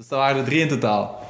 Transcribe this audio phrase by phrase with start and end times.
[0.00, 1.26] Dus daar waren er drie in totaal.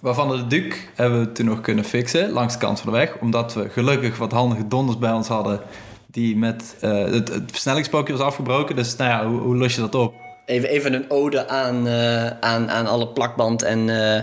[0.00, 3.16] Waarvan de Duke hebben we toen nog kunnen fixen langs de kant van de weg.
[3.20, 5.60] Omdat we gelukkig wat handige donders bij ons hadden.
[6.06, 8.76] Die met eh, het, het versnellingspookje was afgebroken.
[8.76, 10.14] Dus nou ja, hoe, hoe los je dat op?
[10.46, 14.14] Even, even een ode aan, eh, aan, aan alle plakband en, eh,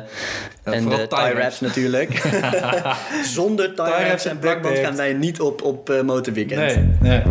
[0.64, 1.60] en de tie wraps.
[1.60, 2.30] natuurlijk.
[3.36, 6.60] Zonder tie wraps en plakband gaan wij niet op, op motorweekend.
[6.60, 7.21] Nee, nee.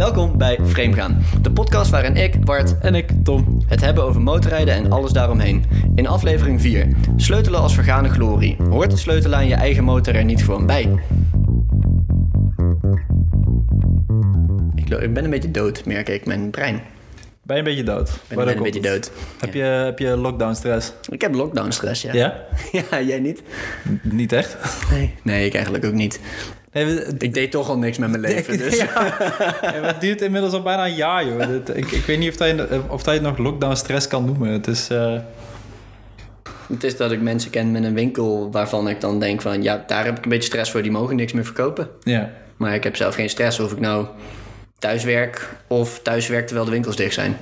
[0.00, 3.62] Welkom bij Framegaan, de podcast waarin ik, Bart, En ik, Tom.
[3.66, 5.64] het hebben over motorrijden en alles daaromheen.
[5.94, 8.56] In aflevering 4, sleutelen als vergane glorie.
[8.70, 10.88] Hoort sleutelen aan je eigen motor er niet gewoon bij?
[14.74, 16.82] Ik, ben een beetje dood, merk ik, mijn brein.
[17.42, 18.18] Ben je een beetje dood?
[18.28, 19.12] ben, ben een beetje dood.
[19.38, 20.92] Heb, je, heb je lockdown stress?
[21.08, 22.12] Ik heb lockdown stress, ja.
[22.12, 22.46] Ja?
[22.90, 23.42] Ja, jij niet?
[24.02, 24.56] Niet echt?
[24.90, 25.14] Nee.
[25.22, 26.20] Nee, ik eigenlijk ook niet.
[26.72, 28.76] Nee, we- Ik deed toch al niks met mijn leven, dus...
[29.62, 31.46] Ja, het duurt inmiddels al bijna een jaar, joh.
[31.46, 34.06] Dit- ik, ik weet niet of dat, je, of dat je het nog lockdown stress
[34.08, 34.48] kan noemen.
[34.52, 34.88] Het is...
[34.90, 35.14] eh,
[36.72, 39.62] Het is dat ik mensen ken met een winkel waarvan ik dan denk van...
[39.62, 41.88] Ja, daar heb ik een beetje stress voor, die mogen niks meer verkopen.
[42.02, 42.30] ja.
[42.56, 44.06] Maar ik heb zelf geen stress of ik nou
[44.78, 47.36] thuis werk of thuis werk terwijl de winkels dicht zijn.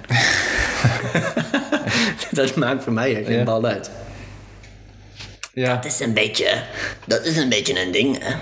[2.31, 3.45] dat maakt voor mij echt geen Ja.
[3.45, 3.91] bal uit.
[5.53, 5.75] ja.
[5.75, 6.63] Dat is een beetje,
[7.07, 8.35] dat is een beetje een ding, hè?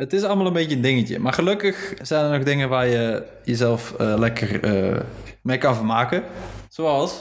[0.00, 1.18] Het is allemaal een beetje een dingetje.
[1.18, 5.00] Maar gelukkig zijn er nog dingen waar je jezelf eh, lekker eh,
[5.42, 6.22] mee kan vermaken.
[6.68, 7.14] Zoals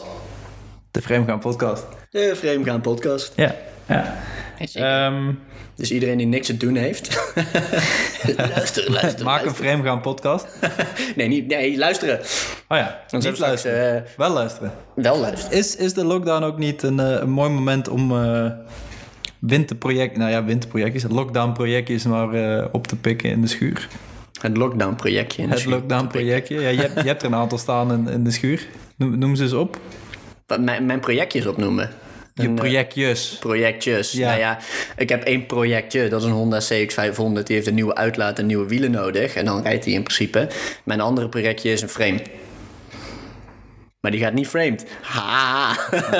[0.91, 1.85] de Vreemdgaan podcast.
[2.09, 3.33] De Framegaan podcast.
[3.35, 3.55] Ja.
[3.87, 4.15] ja.
[4.73, 5.31] Ehm,
[5.75, 7.33] dus iedereen die niks te doen heeft.
[8.55, 9.25] luister, luister.
[9.25, 9.55] maak een.
[9.55, 10.47] Vreemdgaan podcast.
[11.15, 12.19] Nee, niet, nee, luisteren.
[12.67, 13.95] Oh ja, Dan niet straks luisteren.
[14.05, 14.71] eh, Wel luisteren.
[14.95, 15.57] wel luisteren.
[15.57, 18.45] Is, is de lockdown ook niet een, eh, een mooi moment om eh
[19.39, 20.17] winterproject...
[20.17, 23.87] Nou ja, winterprojectjes, lockdown-projectjes maar eh, op te pikken in de schuur?
[24.41, 25.41] Het lockdown projectje.
[25.41, 25.73] in de Het schuur.
[25.75, 26.59] lockdown-projectje.
[26.61, 28.67] Ja, je, hebt, je hebt er een aantal staan in, in de schuur.
[28.95, 29.79] Noem, noem ze eens op.
[30.47, 31.89] Wat Mijn, mijn projectjes opnoemen.
[32.33, 33.37] Je eh, projectjes.
[33.39, 34.11] projectjes.
[34.11, 34.27] Ja.
[34.27, 34.57] Nou ja,
[34.97, 37.43] ik heb één projectje, dat is een Honda CX500.
[37.43, 39.35] Die heeft een nieuwe uitlaat en nieuwe wielen nodig.
[39.35, 40.47] En dan rijdt hij in principe.
[40.83, 42.19] Mijn andere projectje is een frame.
[44.01, 44.85] Maar die gaat niet framed.
[45.01, 45.77] Ha!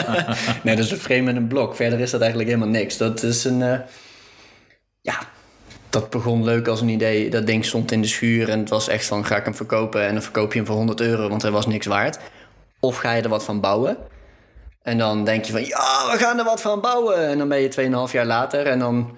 [0.63, 1.75] nee, dat is een frame met een blok.
[1.75, 2.97] Verder is dat eigenlijk helemaal niks.
[2.97, 3.62] Dat is een...
[3.62, 3.79] eh,
[5.01, 5.19] ja,
[5.90, 7.29] dat begon leuk als een idee.
[7.29, 9.25] Dat ding stond in de schuur en het was echt van...
[9.25, 11.29] ga ik hem verkopen en dan verkoop je hem voor 100 euro...
[11.29, 12.19] want hij was niks waard.
[12.79, 13.97] Of ga je er wat van bouwen...
[14.81, 17.28] En dan denk je van, ja, we gaan er wat van bouwen.
[17.28, 19.16] En dan ben je 2,5 jaar later en dan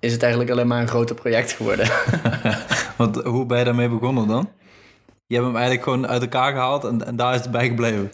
[0.00, 1.88] is het eigenlijk alleen maar een groter project geworden.
[2.96, 4.50] Want hoe ben je daarmee begonnen dan?
[5.28, 8.12] Je hebt hem eigenlijk gewoon uit elkaar gehaald en, en daar is het bij gebleven.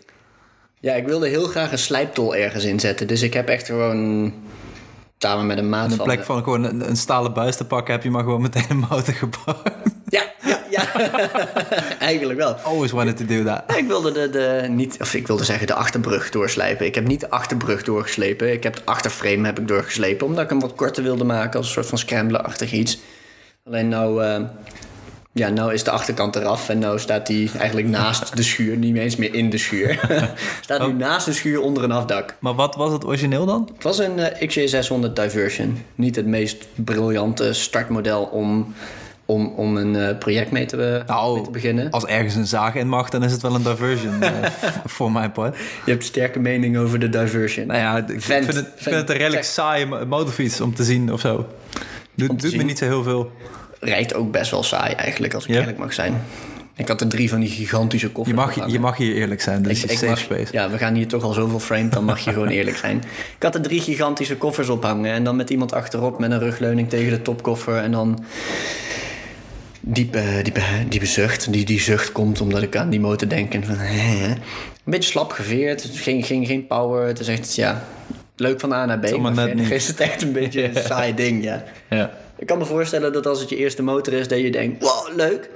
[0.81, 3.07] ja, ik wilde heel graag een slijptol ergens inzetten.
[3.07, 4.33] Dus ik heb echt gewoon
[5.19, 6.05] samen met een maat In van...
[6.05, 8.85] plek van gewoon een, een stalen buis te pakken, heb je maar gewoon meteen een
[8.91, 9.73] motor gebouwd.
[10.09, 10.93] Ja, ja, ja.
[11.99, 12.53] eigenlijk wel.
[12.55, 13.77] Always wanted to do that.
[13.77, 16.87] Ik wilde de, de, niet, of ik wilde zeggen de achterbrug doorslijpen.
[16.87, 18.53] Ik heb niet de achterbrug doorgeslepen.
[18.53, 20.27] Ik heb de achterframe heb ik doorgeslepen.
[20.27, 22.99] Omdat ik hem wat korter wilde maken als een soort van scrambler-achtig iets.
[23.65, 24.43] Alleen nou, eh,
[25.37, 26.69] ja, nou is de achterkant eraf.
[26.69, 28.77] En nou staat hij eigenlijk naast de schuur.
[28.77, 30.01] Niet eens meer in de schuur.
[30.61, 32.37] staat nu naast de schuur onder een afdak.
[32.39, 33.69] Maar wat was het origineel dan?
[33.75, 35.79] Het was een eh, XJ600 Diversion.
[35.95, 38.75] Niet het meest briljante startmodel om,
[39.25, 41.91] om, om een eh, project mee te, Nou, mee te beginnen.
[41.91, 44.33] Als ergens een zaag in mag, dan is het wel een diversion eh,
[44.85, 45.57] voor mijn part.
[45.85, 47.67] Je hebt sterke mening over de Diversion.
[47.67, 50.85] Nou ja, ik Vent, vind het, vind het een redelijk saaie mo- motorfiets om te
[50.85, 51.47] zien of zo.
[52.15, 53.33] Doet, me niet zo heel veel.
[53.85, 55.61] Rijdt ook best wel saai eigenlijk, als ik Ja?
[55.61, 56.23] eerlijk mag zijn.
[56.77, 58.73] Ik had er drie van die gigantische Je koffers mag, opgehangen.
[58.75, 60.53] je mag hier eerlijk zijn, is je Ik safe mag- space.
[60.53, 62.97] Ja, we gaan hier toch al zoveel framed, dan mag je gewoon eerlijk zijn.
[63.37, 66.89] Ik had er drie gigantische koffers ophangen en dan met iemand achterop met een rugleuning
[66.89, 68.25] tegen de topkoffer en dan
[69.81, 71.53] diepe, diepe, diepe zucht.
[71.53, 74.37] Die, die zucht komt omdat ik aan die motor denk en van, hè, een
[74.85, 77.07] beetje slap geveerd, geen, geen, geen power.
[77.07, 77.85] Het is echt, ja,
[78.37, 79.73] leuk van A naar B, allemaal maar net verder niet.
[79.73, 81.65] is het echt een beetje een saai ding, ja.
[81.91, 82.11] Ja.
[82.39, 85.17] Ik kan me voorstellen dat als het je eerste motor is, dat je denkt, wow,
[85.17, 85.51] leuk.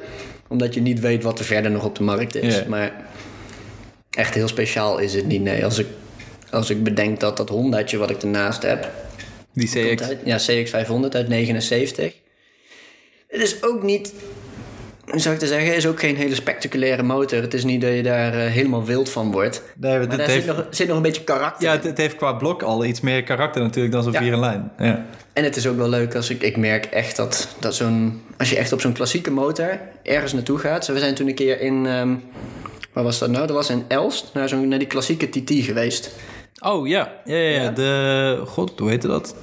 [0.49, 2.65] Omdat je niet weet wat er verder nog op de markt is.
[2.65, 3.07] Maar
[4.11, 5.43] echt heel speciaal is het niet.
[5.43, 5.87] Nee, als ik,
[6.51, 8.91] als ik bedenk dat dat Hondaatje wat ik ernaast heb,
[9.53, 10.03] Die CX.
[10.03, 12.15] uit, ja, CX500 uit 79.
[13.29, 14.13] Het is ook niet,
[15.15, 17.41] zou ik te zeggen, is ook geen hele spectaculaire motor.
[17.43, 19.63] Het is niet dat je daar eh, helemaal wild van wordt.
[19.77, 22.17] Nee, Maar daar heeft, zit nog, zit nog een beetje karakter ja, het, het heeft
[22.17, 24.19] qua blok al iets meer karakter natuurlijk dan zo'n Ja.
[24.19, 24.71] vier in lijn.
[24.79, 25.07] Ja.
[25.33, 28.51] En het is ook wel leuk als ik, ik merk echt dat, dat zo'n, als
[28.51, 30.85] je echt op zo'n klassieke motor ergens naartoe gaat.
[30.85, 32.15] Zo, we zijn toen een keer in, ehm,
[32.93, 33.47] waar was dat nou?
[33.47, 36.11] Dat was in Elst, naar, zo'n, naar die klassieke TT geweest.
[36.61, 37.13] Oh ja.
[37.25, 37.63] Ja, ja, ja.
[37.63, 37.71] Ja.
[37.71, 38.43] De.
[38.47, 39.35] God, hoe heette dat?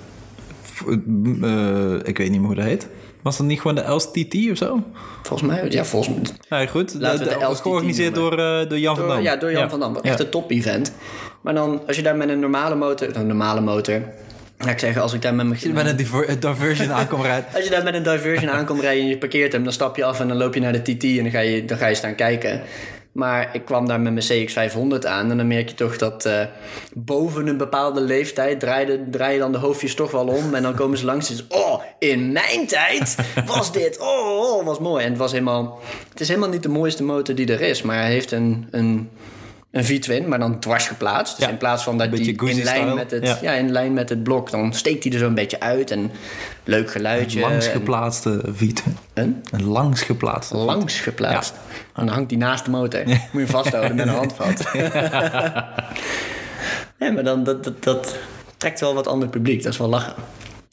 [1.41, 2.87] Eh, ik weet niet meer hoe dat heet.
[3.25, 4.83] Was dat niet gewoon de LSTT of zo?
[5.23, 6.59] Volgens mij, ja, volgens mij.
[6.59, 6.93] Nee, goed.
[6.99, 9.21] Laten de LSTT georganiseerd door, eh, door Jan van Dam.
[9.21, 9.95] ja, door Jan van Dam.
[9.95, 10.23] Echt Ja.
[10.25, 10.93] een top-event.
[11.41, 13.15] Maar dan, als je daar met een normale motor...
[13.15, 14.01] Een normale motor...
[14.57, 15.73] Laat ik zeggen, als ik daar met mijn...
[15.73, 17.45] Met een diver- diversion aankomt rijden.
[17.55, 20.03] Als je daar met een diversion aankomt rijden en je parkeert hem, dan stap je
[20.05, 21.95] af en dan loop je naar de TT en dan ga je, dan ga je
[21.95, 22.61] staan kijken.
[23.15, 26.41] Maar ik kwam daar met mijn CX500 aan en dan merk je toch dat eh,
[26.93, 30.53] boven een bepaalde leeftijd draaien, draaien dan de hoofdjes toch wel om.
[30.53, 33.15] En dan komen ze langs en oh, in mijn tijd
[33.45, 35.03] was dit, oh, oh, was mooi.
[35.03, 35.79] En het was helemaal,
[36.09, 39.09] het is helemaal niet de mooiste motor die er is, maar hij heeft een, een,
[39.75, 41.35] een V-twin, maar dan dwars geplaatst.
[41.35, 43.37] Dus Ja, in plaats van dat een die in lijn, met het, Ja.
[43.41, 43.51] ja.
[43.53, 46.11] in lijn met het blok, dan steekt hij er zo een beetje uit en
[46.63, 47.39] leuk geluidje.
[47.39, 48.83] Langs en- geplaatste Viet.
[49.13, 49.43] een?
[49.51, 50.57] Een langs geplaatste.
[50.57, 51.53] Langs geplaatst.
[51.93, 53.03] En dan hangt die naast de motor.
[53.05, 54.73] Moet je vasthouden met een handvat.
[56.99, 58.15] nee, maar dan, dat, dat, dat
[58.57, 59.63] trekt wel wat ander publiek.
[59.63, 60.13] Dat is wel lachen.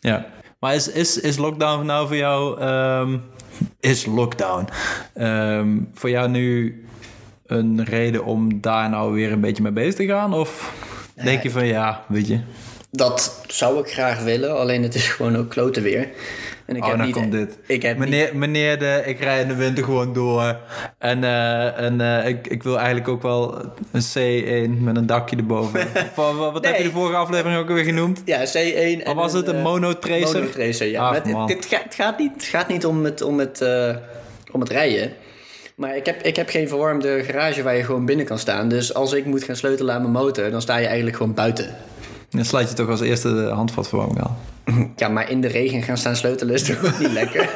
[0.01, 0.27] Ja.
[0.59, 2.61] Maar is, is, is lockdown nou voor jou...
[2.61, 3.17] ehm,
[3.81, 4.69] is lockdown
[5.15, 6.77] ehm, voor jou nu
[7.53, 10.35] een reden om daar nou weer een beetje mee bezig te gaan?
[10.35, 10.73] Of
[11.15, 12.41] denk je van ja, weet je...
[12.91, 16.09] Dat zou ik graag willen, alleen het is gewoon ook klote weer.
[16.67, 17.59] En ik oh, heb dan niet, komt dit.
[17.67, 20.57] Ik heb niet, meneer, meneer de, ik rij in de winter gewoon door.
[20.99, 23.59] En, eh, en eh, ik, ik wil eigenlijk ook wel
[23.91, 25.81] een C1 met een dakje erboven.
[26.17, 28.23] Of, wat heb je de vorige aflevering ook weer genoemd?
[28.25, 30.41] ja, C1 en Wat was het, een eh, monotracer?
[30.41, 31.03] monotracer, ja.
[31.03, 33.97] Ach, Maar het, gaat, het gaat niet, het gaat niet om het, om het, eh,
[34.51, 35.13] om het rijden.
[35.83, 38.69] Maar ik heb, ik heb geen verwarmde garage waar je gewoon binnen kan staan.
[38.69, 41.77] Dus als ik moet gaan sleutelen aan mijn motor, dan sta je eigenlijk gewoon buiten.
[42.31, 44.37] Dan sluit je toch als eerste de handvatverwarming aan.
[44.97, 47.51] Ja, maar in de regen gaan staan sleutelen is toch ook niet lekker?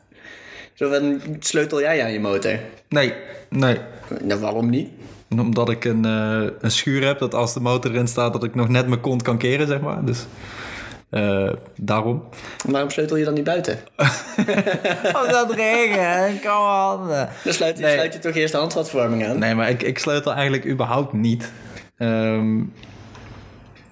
[0.78, 2.58] Zo van, sleutel jij aan je motor?
[2.88, 3.12] Nee,
[3.48, 3.78] nee.
[4.22, 4.88] Nou, waarom niet?
[5.30, 8.54] Omdat ik een, eh, een schuur heb, dat als de motor erin staat, dat ik
[8.54, 10.04] nog net mijn kont kan keren, zeg maar.
[10.04, 10.26] Dus
[11.10, 12.24] eh, daarom.
[12.66, 13.78] Waarom sleutel je dan niet buiten?
[15.12, 17.08] Als dat regen, come on.
[17.44, 17.94] Dan sluit, Nee.
[17.94, 19.38] sluit je toch eerst de handvatverwarming aan?
[19.38, 21.52] Nee, maar ik, ik sleutel eigenlijk überhaupt niet.
[21.96, 22.62] Ehm,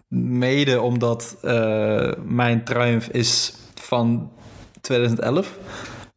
[0.09, 4.31] mede omdat eh, mijn Triumph is van
[4.81, 5.59] 2011.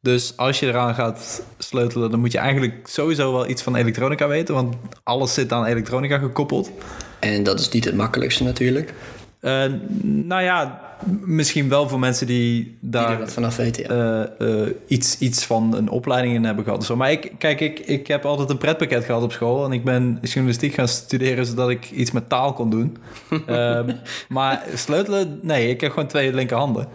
[0.01, 4.27] Dus als je eraan gaat sleutelen, dan moet je eigenlijk sowieso wel iets van elektronica
[4.27, 4.53] weten.
[4.55, 6.71] Want alles zit aan elektronica gekoppeld.
[7.19, 8.94] En dat is niet het makkelijkste natuurlijk.
[9.39, 9.63] Eh,
[10.01, 14.29] nou ja, misschien wel voor mensen die Die daar wat vanaf weten, ja.
[14.39, 16.85] eh, eh, iets, iets van een opleiding in hebben gehad.
[16.85, 16.95] Zo.
[16.95, 19.65] Maar ik, kijk, ik, ik heb altijd een pretpakket gehad op school.
[19.65, 22.97] En ik ben journalistiek gaan studeren zodat ik iets met taal kon doen.
[23.47, 23.91] Ehm,
[24.29, 26.88] maar sleutelen, nee, ik heb gewoon twee linkerhanden.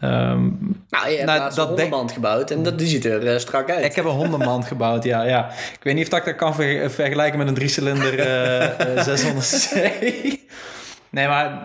[0.00, 0.40] Ehm,
[0.90, 3.70] nou, je hebt nou, dat een hondenband gebouwd en dat, die ziet er eh, strak
[3.70, 3.84] uit.
[3.84, 5.48] ik heb een hondenmand gebouwd, ja, ja.
[5.50, 9.76] Ik weet niet of dat ik dat kan ver- vergelijken met een driecilinder eh, 600cc.
[11.10, 11.62] Nee, maar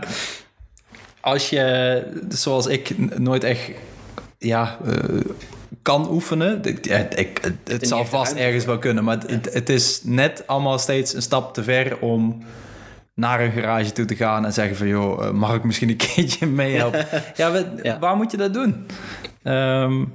[1.21, 3.71] als je, zoals ik, nooit echt
[4.37, 4.93] ja, eh,
[5.81, 6.63] kan oefenen.
[6.63, 11.13] ik, het, zal vast ergens wel kunnen, maar het, het, het is net allemaal steeds
[11.13, 12.43] een stap te ver om
[13.15, 15.97] naar een garage toe te gaan en zeggen van joh, eh, mag ik misschien een
[16.15, 17.05] keertje meehelpen?
[17.35, 17.99] ja, we- Ja.
[17.99, 18.85] waar moet je dat doen?
[19.43, 20.05] Ehm,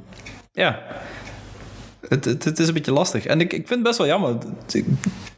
[0.53, 0.83] ja,
[2.09, 3.27] het, het, het is een beetje lastig.
[3.27, 4.37] En ik, ik vind het best wel jammer.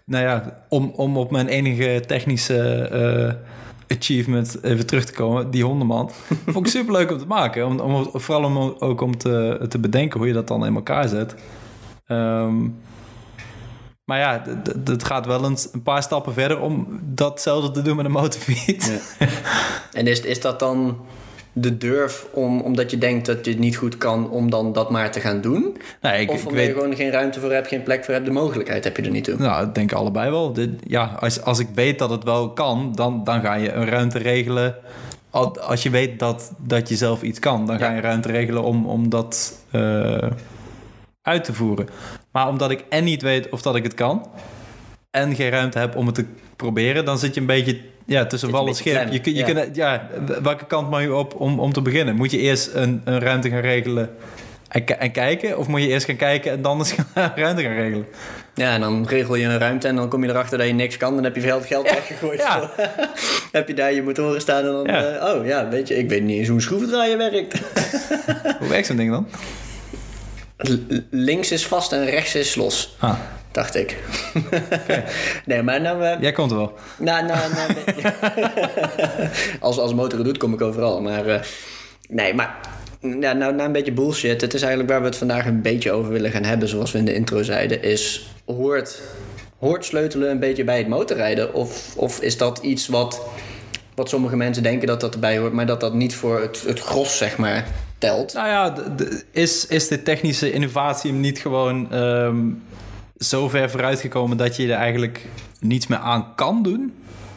[0.05, 3.35] Nou ja, om, om op mijn enige technische eh,
[3.89, 6.13] achievement even terug te komen, die hondenmand.
[6.47, 7.67] vond ik super leuk om te maken.
[7.67, 11.09] Om, om, vooral om ook om te, te bedenken hoe je dat dan in elkaar
[11.09, 11.35] zet.
[12.07, 12.69] Ehm,
[14.05, 14.43] maar ja,
[14.85, 18.91] het gaat wel een, een paar stappen verder om datzelfde te doen met een motorfiets.
[19.93, 20.97] En is, is dat dan
[21.53, 24.91] de durf om, omdat je denkt dat je het niet goed kan, om dan dat
[24.91, 25.77] maar te gaan doen?
[26.01, 28.33] Nee, ik, of omdat je gewoon geen ruimte voor hebt, geen plek voor hebt, de
[28.33, 29.37] mogelijkheid heb je er niet toe?
[29.39, 30.53] Nou, ik denk allebei wel.
[30.53, 33.87] Dit, ja, als, als ik weet dat het wel kan, dan, dan ga je een
[33.89, 34.75] ruimte regelen.
[35.31, 38.63] Al- Als je weet dat, dat je zelf iets kan, dan ga je ruimte regelen
[38.63, 40.31] om, om dat eh,
[41.23, 41.89] uit te voeren.
[42.33, 44.27] Maar omdat ik en niet weet of dat ik het kan,
[45.11, 46.25] en geen ruimte heb om het te
[46.57, 49.45] proberen, dan zit je een beetje ja, tussen wal en klem, Je, je ja.
[49.45, 50.09] kunt- ja,
[50.43, 52.15] welke kant mag je op om, om te beginnen?
[52.17, 54.11] Moet je eerst een, een ruimte gaan regelen
[54.69, 55.59] en, en kijken?
[55.59, 58.07] Of moet je eerst gaan kijken en dan eens gaan ruimte gaan regelen?
[58.55, 60.97] Ja, en dan regel je een ruimte en dan kom je erachter dat je niks
[60.97, 61.15] kan.
[61.15, 62.39] Dan heb je veel geld weggegooid.
[62.41, 62.71] ja.
[63.53, 64.85] heb je daar je motoren staan en dan...
[64.87, 65.03] Ja.
[65.05, 67.61] eh, oh ja, weet je, ik weet niet eens hoe een schroevendraaier werkt.
[68.59, 69.27] Hoe werkt zo'n ding dan?
[70.57, 73.15] L- links is vast en rechts is los, Ah,
[73.53, 73.97] dacht ik.
[75.47, 76.05] nee, maar nou...
[76.05, 76.73] eh, jij komt er wel.
[76.99, 78.13] Nou, nou, nou, nee.
[79.61, 81.01] als, als motor doet, kom ik overal.
[81.01, 81.41] Maar eh,
[82.09, 82.59] nee, maar
[83.01, 84.41] ja, nou, nou een beetje bullshit.
[84.41, 86.99] Het is eigenlijk waar we het vandaag een beetje over willen gaan hebben, zoals we
[86.99, 89.03] in de intro zeiden, is hoort,
[89.59, 91.55] hoort sleutelen een beetje bij het motorrijden?
[91.55, 93.27] Of, of is dat iets wat,
[93.95, 96.81] wat sommige mensen denken dat dat erbij hoort, maar dat dat niet voor het, het
[96.81, 97.67] gros, zeg maar,
[97.99, 98.33] telt.
[98.33, 98.75] Nou ja,
[99.31, 102.39] is, is de technische innovatie hem niet gewoon ehm,
[103.19, 105.27] zo ver vooruitgekomen dat je er eigenlijk
[105.61, 106.93] niets meer aan kan doen?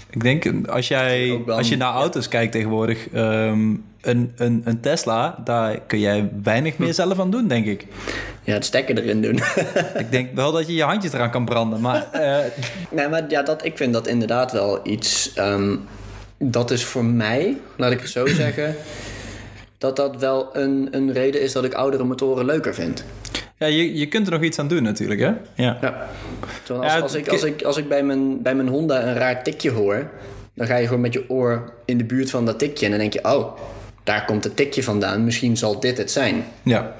[0.09, 5.38] Ik denk, als, jij, als je naar auto's kijkt tegenwoordig, ehm, een, een, een Tesla,
[5.43, 7.85] daar kun jij weinig meer zelf aan doen, denk ik.
[8.43, 9.35] Ja, het stekker erin doen.
[10.03, 12.45] Ik denk wel dat je je handjes eraan kan branden, maar eh,
[12.97, 15.33] nee, maar ja, dat, ik vind dat inderdaad wel iets...
[15.33, 15.75] ehm,
[16.38, 18.75] dat is voor mij, laat ik het zo zeggen...
[19.77, 23.05] dat dat wel een, een reden is dat ik oudere motoren leuker vind.
[23.62, 25.27] Ja, je, je kunt er nog iets aan doen natuurlijk, hè?
[25.56, 25.77] Ja.
[25.82, 26.08] Ja.
[26.70, 29.44] Als, Ja, als, ik, als, ik, als ik bij mijn, bij mijn Honda een raar
[29.44, 30.10] tikje hoor...
[30.56, 32.86] dan ga je gewoon met je oor in de buurt van dat tikje...
[32.86, 33.58] en dan denk je, oh,
[34.03, 35.24] daar komt het tikje vandaan.
[35.25, 36.44] Misschien zal dit het zijn.
[36.63, 36.96] ja.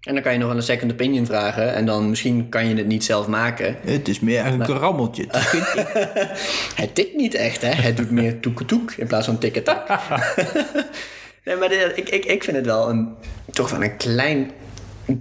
[0.00, 1.74] En dan kan je nog wel een second opinion vragen...
[1.74, 3.76] en dan misschien kan je het niet zelf maken.
[3.84, 5.26] Het is meer een rammeltje.
[6.74, 7.68] Het tikt niet echt, hè?
[7.68, 9.88] Het doet meer toek-toek in plaats van tikketak.
[11.44, 13.08] nee, maar dit- ik, ik, ik vind het wel een,
[13.50, 14.50] toch wel een klein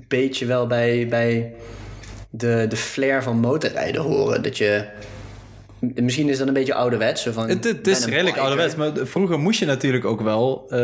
[0.08, 1.54] beetje wel bij, bij
[2.30, 4.44] de, de flair van motorrijden horen.
[4.44, 4.86] Dat je...
[5.80, 7.22] Misschien is dat een beetje ouderwets.
[7.22, 8.42] Zo van, Het, is een redelijk biker.
[8.42, 10.66] ouderwets, maar vroeger moest je natuurlijk ook wel.
[10.70, 10.78] eh,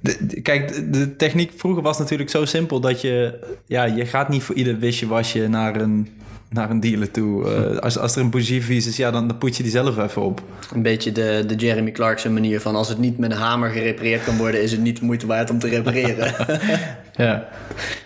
[0.00, 3.38] de- de- kijk, de, techniek vroeger was natuurlijk zo simpel dat je.
[3.66, 6.08] Ja, je gaat niet voor ieder wisje-wasje naar een,
[6.50, 7.50] naar een dealer toe.
[7.54, 10.22] Eh, als, als er een bougie is, ja, dan, dan poet je die zelf even
[10.22, 10.42] op.
[10.74, 12.74] Een beetje de, de Jeremy Clarkson manier van...
[12.76, 14.62] als het niet met een hamer gerepareerd kan worden...
[14.62, 16.34] is het niet de moeite waard om te repareren.
[17.24, 17.48] Ja.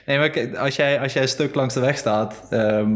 [0.06, 2.42] Nee, maar kijk, als jij, als jij een stuk langs de weg staat.
[2.50, 2.90] ehm,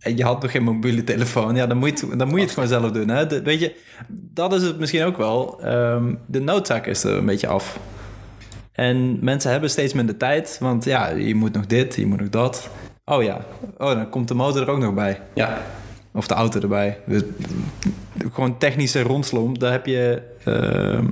[0.00, 2.44] en je had nog geen mobiele telefoon, ja, dan moet je het, dan moet je
[2.44, 3.08] het gewoon zelf doen.
[3.08, 3.26] Hè?
[3.26, 3.74] De- weet je,
[4.08, 5.60] dat is het misschien ook wel.
[5.62, 7.78] Ehm, de noodzaak is er een beetje af.
[8.72, 12.28] En mensen hebben steeds minder tijd, want ja, je moet nog dit, je moet nog
[12.30, 12.68] dat.
[13.04, 13.38] Oh ja,
[13.78, 15.20] oh, dan komt de motor er ook nog bij.
[15.34, 15.58] ja.
[16.12, 16.98] Of de auto erbij.
[17.06, 17.22] Dus,
[18.32, 20.22] gewoon technische rondslom, daar heb je...
[20.44, 21.04] ehm,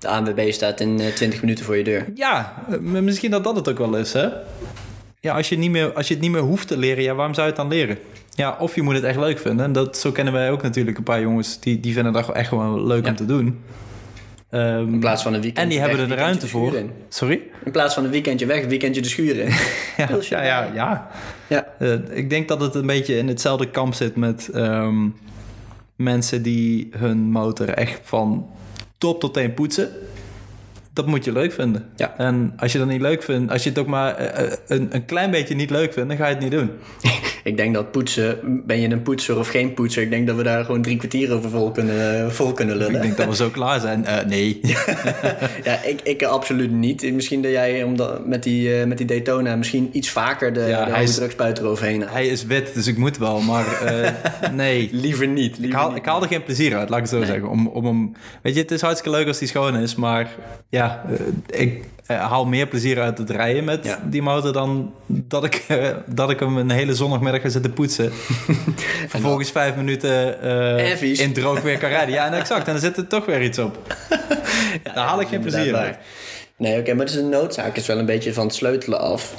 [0.00, 2.06] De ANWB staat in eh, 20 minuten voor je deur.
[2.14, 4.28] ja, eh, misschien dat dat het ook wel is, hè?
[5.20, 7.34] Ja, als je, niet meer, als je het niet meer hoeft te leren, ja, waarom
[7.34, 7.98] zou je het dan leren?
[8.34, 9.64] Ja, of je moet het echt leuk vinden.
[9.66, 11.60] En dat, zo kennen wij ook natuurlijk een paar jongens...
[11.60, 13.10] die, die vinden dat echt gewoon leuk Ja.
[13.10, 13.60] om te doen.
[14.50, 16.72] Ehm, In plaats van een weekend en die hebben er de ruimte voor.
[17.08, 17.40] Sorry?
[17.64, 19.48] In plaats van een weekendje weg, weekendje de schuur in.
[19.96, 21.08] Ja, ja, ja, ja.
[21.46, 21.66] ja.
[21.78, 25.08] Eh, ik denk dat het een beetje in hetzelfde kamp zit met ehm,
[25.96, 28.50] mensen die hun motor echt van
[29.00, 29.88] top tot teen poetsen.
[30.92, 31.84] Dat moet je leuk vinden.
[31.96, 32.14] Ja.
[32.16, 34.88] En als je dat niet leuk vindt, als je het ook maar eh, eh, een,
[34.90, 36.70] een klein beetje niet leuk vindt, dan ga je het niet doen.
[37.44, 40.42] Ik denk dat poetsen, ben je een poetser of geen poetser, ik denk dat we
[40.42, 42.94] daar gewoon drie kwartier over vol kunnen, vol kunnen lullen.
[42.94, 44.04] Ik denk dat we zo klaar zijn.
[44.06, 44.60] Eh, nee.
[45.64, 47.12] Ja, ik, ik absoluut niet.
[47.12, 50.90] Misschien dat jij omdat, met, die, met die Daytona misschien iets vaker de, Ja, de
[50.90, 52.12] hij is- eroverheen haalt.
[52.12, 53.66] Hij is wit, dus ik moet wel, maar
[54.52, 54.88] nee.
[54.92, 55.62] Liever niet.
[55.62, 55.98] Ik haal, niet.
[55.98, 57.48] ik haal er geen plezier uit, laat ik het zo zeggen.
[57.48, 60.30] Om, om hem, weet je, het is hartstikke leuk als die schoon is, maar
[60.68, 64.00] ja, eh, ik eh, haal meer plezier uit het rijden met Ja.
[64.04, 68.12] die motor dan dat ik, eh, dat ik hem een hele zondagmiddag ga zitten poetsen.
[69.08, 70.40] Vervolgens vijf minuten
[70.78, 71.20] En vies.
[71.20, 72.14] in droog weer kan rijden.
[72.14, 72.66] Ja, en exact.
[72.66, 73.78] En dan zit er toch weer iets op.
[74.94, 75.96] Daar haal ik geen plezier uit.
[76.56, 79.34] Nee, oké, maar dus de noodzaak is wel een beetje van het sleutelen af.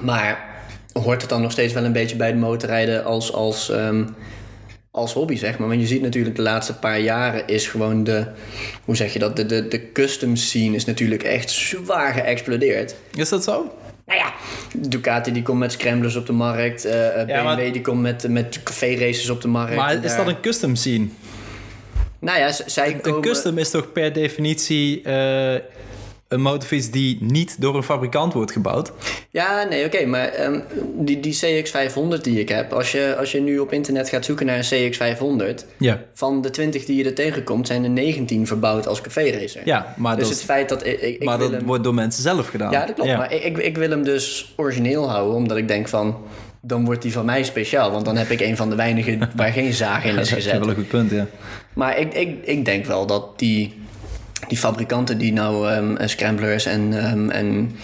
[0.00, 0.44] Maar
[0.92, 4.04] hoort het dan nog steeds wel een beetje bij het motorrijden als, als, ehm,
[4.94, 5.68] als hobby, zeg maar?
[5.68, 8.26] Want je ziet natuurlijk de laatste paar jaren is gewoon de...
[8.84, 9.36] Hoe zeg je dat?
[9.36, 12.94] De, de, de custom scene is natuurlijk echt zwaar geëxplodeerd.
[13.14, 13.74] Is dat zo?
[14.06, 14.32] Nou ja,
[14.76, 16.84] Ducati die komt met scramblers op de markt.
[16.84, 19.76] eh, eh, Ja, BMW maar- die komt met, met café races op de markt.
[19.76, 21.06] Maar is daar- dat een custom scene?
[22.18, 23.20] Nou ja, zij Een komen...
[23.20, 25.60] custom is toch per definitie eh,
[26.34, 28.92] een motorfiets die niet door een fabrikant wordt gebouwd?
[29.30, 30.60] Ja, nee, oké, maar ehm,
[30.94, 34.46] die, die CX500 die ik heb, als je, als je nu op internet gaat zoeken
[34.46, 36.00] naar een CX500, Ja.
[36.14, 39.62] van de 20 die je er tegenkomt, zijn er 19 verbouwd als café-racer.
[39.64, 41.66] Ja, maar, dus dat, het feit dat ik, ik, maar wil dat hem...
[41.66, 42.70] wordt door mensen zelf gedaan.
[42.70, 46.16] Ja, dat klopt, maar ik, ik, wil hem dus origineel houden, omdat ik denk van,
[46.60, 49.52] dan wordt die van mij speciaal, want dan heb ik een van de weinigen waar
[49.52, 50.58] geen zaag in is dat is gezet.
[50.58, 51.26] wel een goed punt, ja.
[51.74, 53.74] Maar ik, ik, ik denk wel dat die,
[54.48, 57.76] die fabrikanten die nou ehm, scramblers en, ehm, en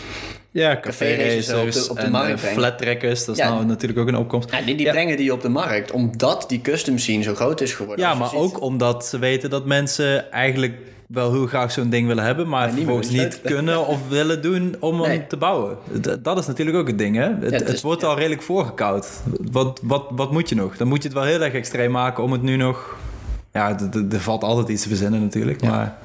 [0.52, 2.56] Ja, Café-races café-racers op de- en markt eh, brengen.
[2.56, 3.48] flat-trackers, dat is Ja.
[3.50, 4.50] nou natuurlijk ook een opkomst.
[4.50, 4.92] ja, die, die Ja.
[4.92, 8.04] brengen die op de markt, omdat die custom scene zo groot is geworden.
[8.04, 10.74] Ja, maar ook omdat ze weten dat mensen eigenlijk
[11.06, 14.76] wel heel graag zo'n ding willen hebben, maar niet vervolgens niet kunnen of willen doen
[14.80, 15.76] om hem te bouwen.
[16.22, 17.28] Dat is natuurlijk ook het ding, hè?
[17.40, 19.08] Het, wordt al redelijk voorgekoud.
[19.52, 20.76] Wat, wat, wat moet je nog?
[20.76, 22.96] Dan moet je het wel heel erg extreem maken om het nu nog...
[23.52, 23.78] Ja,
[24.10, 25.98] er valt altijd iets te verzinnen natuurlijk, maar...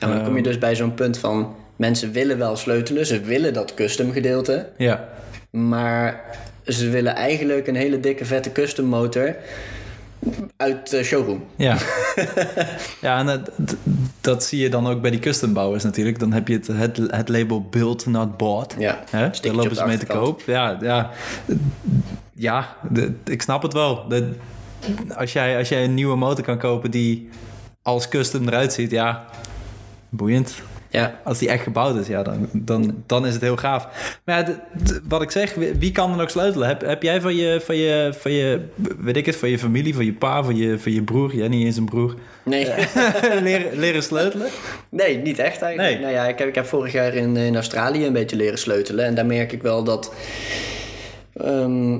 [0.00, 0.36] Maar dan kom Ehm.
[0.36, 1.54] je dus bij zo'n punt van...
[1.76, 4.68] Mensen willen wel sleutelen, ze willen dat custom gedeelte...
[4.76, 5.08] Ja,
[5.50, 6.20] maar
[6.66, 9.36] ze willen eigenlijk een hele dikke vette custom motor...
[10.56, 11.44] uit de showroom.
[11.56, 11.76] Ja,
[13.00, 13.50] ja en dat,
[14.20, 16.18] dat zie je dan ook bij die custombouwers natuurlijk.
[16.18, 18.74] Dan heb je het, het, het label build not bought.
[18.78, 19.30] Ja, Hè?
[19.40, 20.42] Daar lopen op ze mee te koop.
[20.46, 21.10] Ja, ja,
[22.34, 24.08] ja de- ik snap het wel.
[24.08, 24.32] De-
[25.16, 27.28] als, jij, als jij een nieuwe motor kan kopen die
[27.82, 29.24] als custom eruit ziet, ja,
[30.08, 30.54] boeiend.
[30.90, 33.88] Ja, Als die echt gebouwd is, ja, dan, dan, dan is het heel gaaf.
[34.24, 34.60] Maar ja,
[35.08, 36.68] wat ik zeg, wie, kan er nog sleutelen?
[36.68, 38.60] Heb, heb jij van je, van, je, van je,
[38.98, 41.48] weet ik het, van je familie, van je pa, van je, van je broer, jij
[41.48, 42.66] niet eens een broer, nee.
[43.42, 44.48] leren, leren sleutelen?
[44.88, 45.94] Nee, niet echt eigenlijk.
[45.94, 46.02] Nee.
[46.02, 49.04] Nou ja, ik heb, ik heb vorig jaar in, in Australië een beetje leren sleutelen.
[49.04, 50.12] En daar merk ik wel dat...
[51.32, 51.96] ehm,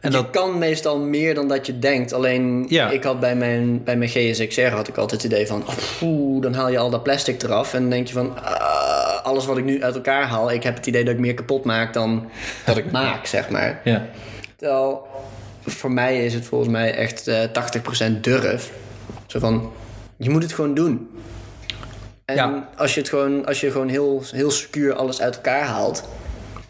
[0.00, 2.12] En je dat, kan meestal meer dan dat je denkt.
[2.12, 2.90] Alleen Ja.
[2.90, 5.64] ik had bij mijn, bij mijn GSXR had ik altijd het idee van...
[6.02, 7.74] Oeh, dan haal je al dat plastic eraf.
[7.74, 8.36] En dan denk je van...
[8.44, 10.50] ah, alles wat ik nu uit elkaar haal...
[10.52, 12.28] Ik heb het idee dat ik meer kapot maak dan
[12.64, 13.80] dat ik maak, zeg maar.
[13.84, 14.06] ja.
[14.56, 15.06] Terwijl
[15.66, 17.42] voor mij is het volgens mij echt eh
[18.08, 18.70] 80% durf.
[19.26, 19.72] Zo van,
[20.16, 21.08] je moet het gewoon doen.
[22.24, 22.68] En Ja.
[22.76, 26.08] als je het gewoon, als je gewoon heel, heel secuur alles uit elkaar haalt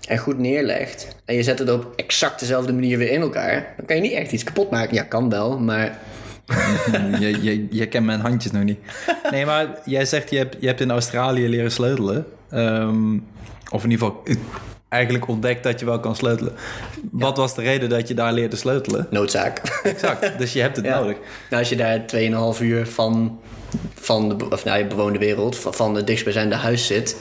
[0.08, 3.86] en goed neerlegt en je zet het op exact dezelfde manier weer in elkaar, dan
[3.86, 4.94] kan je niet echt iets kapot maken.
[4.94, 5.98] Ja, kan wel, maar
[7.20, 8.78] je, je, je kent mijn handjes nog niet.
[9.30, 12.26] Nee, maar jij zegt je hebt, je hebt in Australië leren sleutelen.
[12.50, 13.14] Ehm,
[13.70, 14.22] of in ieder geval
[14.88, 16.52] eigenlijk ontdekt dat je wel kan sleutelen.
[17.10, 19.06] Wat was de reden dat je daar leerde sleutelen?
[19.10, 19.80] noodzaak.
[19.82, 20.98] Exact, dus je hebt het Ja.
[21.00, 21.16] nodig.
[21.50, 23.40] Nou, als je daar 2,5 uur van,
[23.94, 27.16] van de of, nou, je bewoonde wereld, van, van het dichtstbijzijnde huis zit.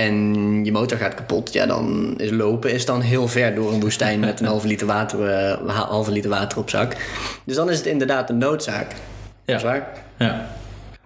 [0.00, 3.80] En je motor gaat kapot, ja, dan is lopen is dan heel ver door een
[3.80, 6.96] woestijn met een halve liter water, eh, halve liter water op zak.
[7.44, 8.92] Dus dan is het inderdaad een noodzaak.
[9.44, 9.88] Is waar.
[10.18, 10.48] Ja.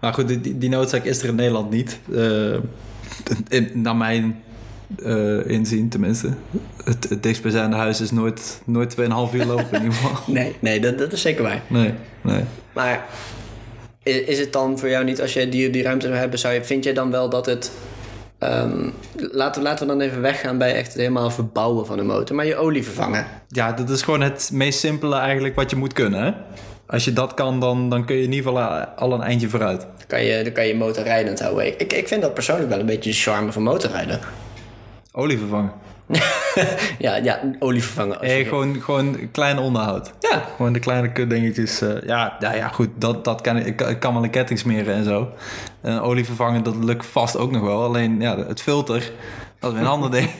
[0.00, 1.98] Maar goed, die- die, noodzaak is er in Nederland niet.
[2.14, 2.54] Eh,
[3.48, 4.42] in, naar mijn
[5.04, 6.28] eh, inzien tenminste.
[6.84, 10.18] Het, het dichtstbijzijnde huis is nooit, nooit 2,5 uur lopen in ieder geval.
[10.34, 11.62] Nee, nee dat, dat is zeker waar.
[11.66, 12.40] Nee, nee.
[12.72, 13.04] Maar
[14.02, 16.54] is, is het dan voor jou niet, als jij die, die ruimte zou hebben, zou
[16.54, 17.72] je, vind jij dan wel dat het.
[18.44, 18.88] Ehm,
[19.32, 22.36] laten, we- laten we dan even weggaan bij echt het helemaal verbouwen van de motor,
[22.36, 23.26] maar je olie vervangen.
[23.48, 26.22] Ja, dat is gewoon het meest simpele eigenlijk wat je moet kunnen.
[26.24, 26.30] Hè?
[26.86, 29.48] Als je dat kan, dan, dan kun je in ieder geval eh, al een eindje
[29.48, 29.80] vooruit.
[29.80, 31.66] Dan kan je, dan kan je motor rijdend houden.
[31.80, 34.20] Ik, ik vind dat persoonlijk wel een beetje de charme van motorrijden.
[35.12, 35.72] Olie vervangen.
[36.98, 38.20] ja, ja, olie vervangen.
[38.20, 40.12] als gewoon, gewoon klein onderhoud.
[40.20, 41.80] Ja, Gewoon de kleine kutdingetjes.
[41.80, 43.80] eh, ja, ja, ja, goed, dat, dat kan ik.
[43.80, 45.28] Ik kan- wel een ketting smeren en zo.
[45.80, 47.82] En olie vervangen, dat lukt vast ook nog wel.
[47.82, 49.10] Alleen ja, het filter,
[49.58, 50.30] dat is weer een ander ding.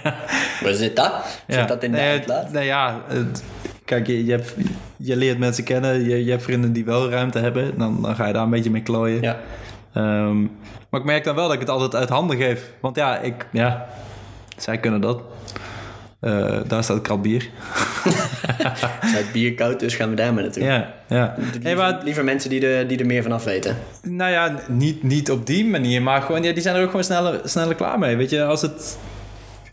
[0.62, 1.12] waar zit dat?
[1.46, 1.64] Zit ja.
[1.66, 2.48] dat in de nee, uitlaat?
[2.52, 3.44] Ja, het-
[3.84, 4.54] kijk, je, je, hebt,
[4.96, 6.04] je leert mensen kennen.
[6.08, 7.78] Je, je hebt vrienden die wel ruimte hebben.
[7.78, 9.22] Dan, dan ga je daar een beetje mee klooien.
[9.22, 9.40] Ja.
[9.94, 10.40] Ehm,
[10.90, 12.70] maar ik merk dan wel dat ik het altijd uit handen geef.
[12.80, 13.86] Want ja, ik, ja
[14.56, 15.22] zij kunnen dat.
[16.22, 17.48] Eh, daar staat krat bier.
[19.16, 20.62] Het bier koud, dus gaan we daar maar naartoe.
[20.62, 21.34] Ja, ja.
[21.52, 23.76] Liever, maar liever mensen die er, die er meer van af weten.
[24.02, 27.04] Nou ja, niet, niet op die manier, maar gewoon, ja, die zijn er ook gewoon
[27.04, 28.16] sneller, sneller klaar mee.
[28.16, 28.98] Weet je, als het.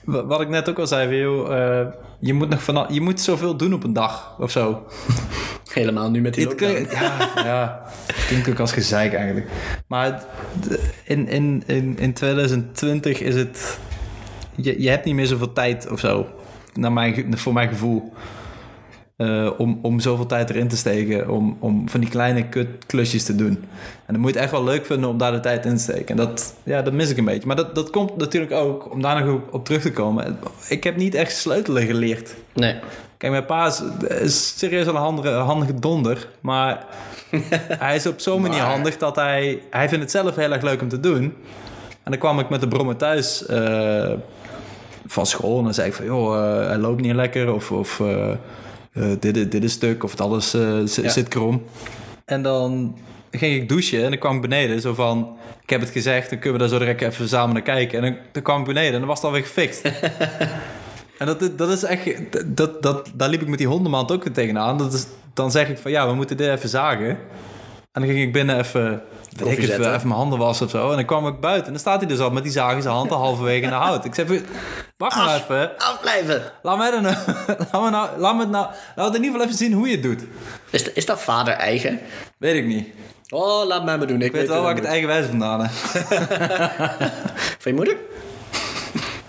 [0.03, 1.87] wa- Wat ik net ook al zei, van, joh, eh,
[2.19, 4.85] je moet nog van, je moet zoveel doen op een dag of zo.
[5.73, 9.47] Helemaal nu met die klinkt- ja, ja, het klinkt ook als gezeik eigenlijk.
[9.87, 10.23] Maar
[11.03, 13.79] in, in, in, in 2020 is het.
[14.55, 16.27] Je, je hebt niet meer zoveel tijd of zo.
[16.73, 18.13] Naar mijn, voor mijn gevoel.
[19.17, 21.29] eh, om, om zoveel tijd erin te steken.
[21.29, 23.49] Om, om van die kleine kut klusjes te doen.
[24.05, 25.81] En dan moet je het echt wel leuk vinden om daar de tijd in te
[25.81, 26.07] steken.
[26.07, 27.47] En dat, ja, dat mis ik een beetje.
[27.47, 30.39] Maar dat, dat komt natuurlijk ook, om daar nog op, op terug te komen.
[30.69, 32.35] Ik heb niet echt sleutelen geleerd.
[32.53, 32.75] Nee.
[33.17, 36.27] Kijk, mijn pa is, is serieus wel een handige, handige donder.
[36.41, 36.85] Maar
[37.85, 39.61] hij is op zo'n manier Maar- handig dat hij...
[39.69, 41.23] Hij vindt het zelf heel erg leuk om te doen.
[42.03, 44.11] En dan kwam ik met de brommer thuis eh,
[45.11, 45.57] van school.
[45.57, 47.53] En dan zei ik van, joh, eh, hij loopt niet lekker.
[47.53, 48.37] Of, of eh, eh,
[49.19, 50.03] dit, is- dit is stuk.
[50.03, 51.09] Of het alles Ja.
[51.09, 51.63] zit krom.
[52.25, 52.97] En dan
[53.31, 54.81] ging ik douchen en dan kwam ik beneden.
[54.81, 57.63] Zo van, ik heb het gezegd, dan kunnen we daar zo direct even samen naar
[57.63, 58.03] kijken.
[58.03, 59.81] En dan, dan kwam ik beneden en dan was het alweer gefixt.
[61.17, 62.07] En dat, is- dat is echt,
[62.57, 64.77] dat, dat, daar liep ik met die hondenmand ook tegenaan.
[64.77, 67.17] Dat is, dan zeg ik van ja, we moeten dit even zagen.
[67.91, 69.93] En dan ging ik binnen even, ik het, zetten.
[69.93, 70.89] even mijn handen wassen of zo.
[70.89, 72.81] En dan kwam ik buiten en dan staat hij dus al met die zaag in
[72.81, 74.05] zijn hand al halverwege in de hout.
[74.05, 74.39] Ik zeg, van,
[74.97, 75.77] wacht maar even.
[75.77, 76.41] Afblijven!
[76.61, 77.03] Laat mij dan,
[77.71, 79.93] laat me nou, laat me nou, laat me in ieder geval even zien hoe je
[79.93, 80.23] het doet.
[80.69, 81.99] Is, is dat vader eigen?
[82.37, 82.87] Weet ik niet.
[83.29, 84.21] Oh, laat mij maar doen.
[84.21, 85.71] Ik, Ik weet wel waar ik het eigenwijs vandaan heb.
[87.61, 87.95] Van je moeder?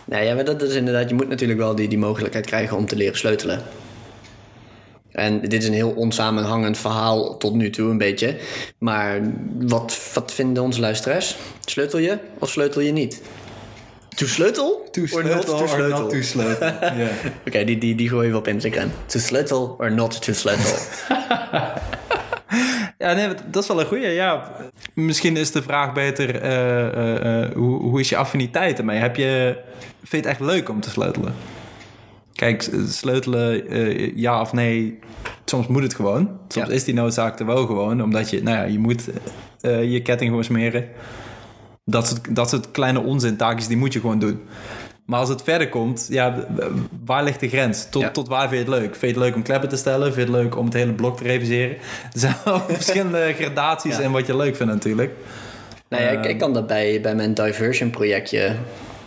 [0.04, 1.08] Nee, ja, maar dat is inderdaad...
[1.08, 3.62] Je moet natuurlijk wel die, die mogelijkheid krijgen om te leren sleutelen.
[5.12, 8.36] En dit is een heel onsamenhangend verhaal tot nu toe een beetje.
[8.78, 9.20] Maar
[9.58, 11.36] wat, wat vinden onze luisteraars?
[11.64, 13.22] Sleutel je of sleutel je niet?
[14.16, 14.88] To sleutel?
[14.90, 16.00] To Or not to sleutel or sleutel?
[16.00, 16.66] not to sleutel.
[16.66, 17.08] Ja.
[17.46, 18.90] Oké, die, die, die gooien we op Instagram.
[19.06, 20.76] To sleutel or not to sleutel?
[23.00, 24.08] Ja, nee, dat is wel een goeie.
[24.08, 24.52] Ja,
[24.94, 28.98] misschien is de vraag beter, eh, eh, eh, hoe, hoe is je affiniteit ermee?
[28.98, 29.56] Heb je,
[29.98, 31.34] vind je het echt leuk om te sleutelen?
[32.40, 34.98] Kijk, sleutelen, eh, ja of nee,
[35.44, 36.30] soms moet het gewoon.
[36.48, 36.74] Soms Ja.
[36.74, 39.08] is die noodzaak er wel gewoon, omdat je, nou ja, je moet
[39.60, 40.88] eh, je ketting gewoon smeren.
[41.84, 44.40] Dat soort, dat soort kleine onzintaakjes, die moet je gewoon doen.
[45.06, 46.46] Maar als het verder komt, ja,
[47.04, 47.86] waar ligt de grens?
[47.90, 48.10] Tot, Ja.
[48.10, 48.94] tot waar vind je het leuk?
[48.96, 50.12] Vind je het leuk om kleppen te stellen?
[50.12, 51.76] Vind je het leuk om het hele blok te reviseren?
[52.12, 52.34] Er zijn
[52.68, 54.02] verschillende gradaties Ja.
[54.02, 55.12] in wat je leuk vindt natuurlijk.
[55.88, 58.54] Nou ja, ik, ik kan dat bij, bij mijn diversion projectje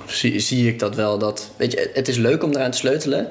[0.05, 1.17] zie, zie ik dat wel.
[1.17, 3.27] Dat, weet je, het is leuk om eraan te sleutelen.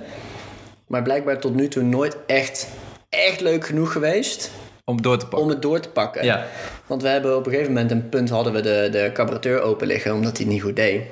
[0.87, 2.69] Maar blijkbaar tot nu toe nooit echt,
[3.09, 4.51] echt leuk genoeg geweest
[4.85, 5.43] Om door te pakken.
[5.43, 6.25] om het door te pakken.
[6.25, 6.47] Ja.
[6.87, 9.87] Want we hebben op een gegeven moment een punt hadden we de, de carburateur open
[9.87, 11.03] liggen omdat hij het niet goed deed.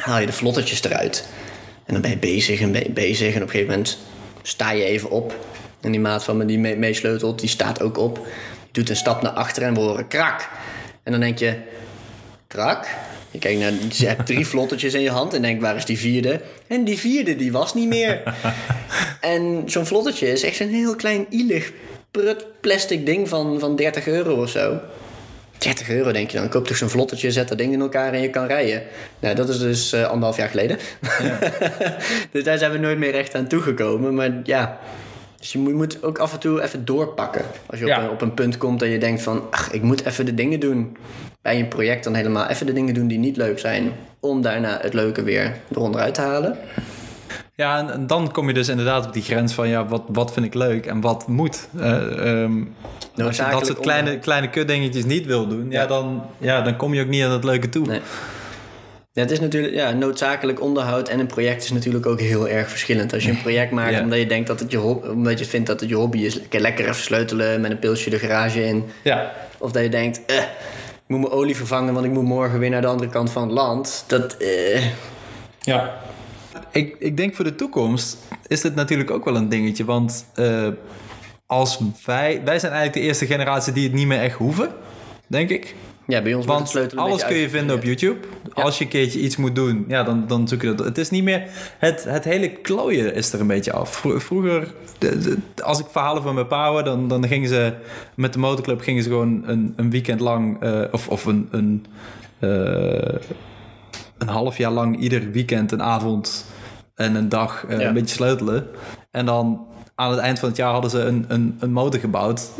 [0.00, 1.28] Haal je de vlottertjes eruit.
[1.84, 3.28] En dan ben je bezig en ben je bezig.
[3.34, 3.98] En op een gegeven moment
[4.42, 5.34] sta je even op.
[5.80, 8.14] En die maat van me die mee- meesleutelt, die staat ook op.
[8.14, 8.24] Die
[8.72, 10.48] doet een stap naar achteren en we horen krak.
[11.02, 11.54] En dan denk je,
[12.46, 12.86] krak?
[13.30, 15.98] Je kijkt naar, je hebt drie vlottertjes in je hand en denkt, waar is die
[15.98, 16.40] vierde?
[16.66, 18.22] En die vierde, die was niet meer.
[19.20, 21.72] en zo'n vlottertje is echt zo'n heel klein ielig
[22.10, 24.80] prut plastic ding van, van 30 euro of zo.
[25.58, 26.48] 30 euro denk je dan.
[26.48, 28.82] Koop toch zo'n vlottertje, zet dat ding in elkaar en je kan rijden.
[29.18, 30.78] Nou, dat is dus eh, anderhalf jaar geleden.
[32.32, 34.14] dus daar zijn we nooit meer echt aan toegekomen.
[34.14, 34.78] Maar ja,
[35.38, 37.42] dus je moet, moet ook af en toe even doorpakken.
[37.66, 37.96] Als je Ja.
[37.98, 39.42] op, een, op een punt komt dat je denkt van...
[39.50, 40.96] ach, ik moet even de dingen doen.
[41.42, 43.92] Bij een project dan helemaal even de dingen doen die niet leuk zijn.
[44.20, 46.58] Om daarna het leuke weer eronder uit te halen.
[47.54, 50.32] Ja, en, en dan kom je dus inderdaad op die grens van ja, wat, wat
[50.32, 51.68] vind ik leuk en wat moet.
[51.80, 52.52] Ehm,
[53.16, 55.80] als je dat soort kleine, kleine kutdingetjes niet wil doen, ja.
[55.80, 55.86] Ja.
[55.86, 57.86] dan, ja, dan kom je ook niet aan het leuke toe.
[57.86, 58.00] Nee.
[59.12, 62.68] Ja, het is natuurlijk, ja, noodzakelijk onderhoud en een project is natuurlijk ook heel erg
[62.70, 63.12] verschillend.
[63.12, 64.02] Als je een project maakt Ja.
[64.02, 66.60] omdat je denkt dat het je omdat je vindt dat het je hobby is, lekker,
[66.60, 68.84] lekker even sleutelen met een pilsje de garage in.
[69.02, 69.32] Ja.
[69.58, 70.36] Of dat je denkt, eh,
[71.08, 73.52] moet mijn olie vervangen, want ik moet morgen weer naar de andere kant van het
[73.52, 74.04] land.
[74.06, 74.84] Dat, eh,
[75.60, 75.98] Ja.
[76.72, 79.84] Ik, ik denk voor de toekomst is dit natuurlijk ook wel een dingetje.
[79.84, 80.68] Want eh,
[81.46, 84.70] als wij, wij zijn eigenlijk de eerste generatie die het niet meer echt hoeven,
[85.26, 85.74] denk ik.
[86.08, 88.18] Ja, bij ons Want alles kun je vinden op YouTube.
[88.52, 90.86] Als je een keertje iets moet doen, ja, dan, dan zoek je dat.
[90.86, 91.42] Het is niet meer...
[91.78, 93.96] Het, het hele klooien is er een beetje af.
[93.96, 94.72] Vro- Vroeger,
[95.62, 97.72] als ik verhalen van mijn pa hoor, dan, dan gingen ze...
[98.14, 100.62] Met de motorclub gingen ze gewoon een, een weekend lang...
[100.62, 101.48] eh, of, of een...
[101.50, 101.86] een
[102.38, 103.14] eh,
[104.18, 106.46] een half jaar lang ieder weekend een avond
[106.94, 107.86] en een dag eh, Ja.
[107.88, 108.66] een beetje sleutelen.
[109.10, 109.66] En dan
[109.98, 112.50] aan het eind van het jaar hadden ze een, een, een motor gebouwd.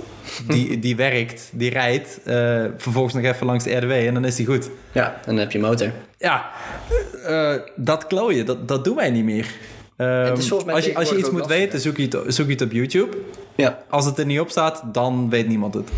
[0.47, 2.21] Die, die werkt, die rijdt.
[2.25, 4.71] eh, vervolgens nog even langs de RDW en dan is die goed.
[4.93, 5.93] Ja, en dan heb je motor.
[6.19, 6.51] Ja,
[7.25, 9.47] eh, dat klooien, dat, dat doen wij niet meer.
[9.97, 12.73] Ehm, als, je, als je iets moet weten, zoek je, het, zoek je het op
[12.73, 13.17] YouTube.
[13.55, 13.79] Ja.
[13.89, 15.91] Als het er niet op staat, dan weet niemand het.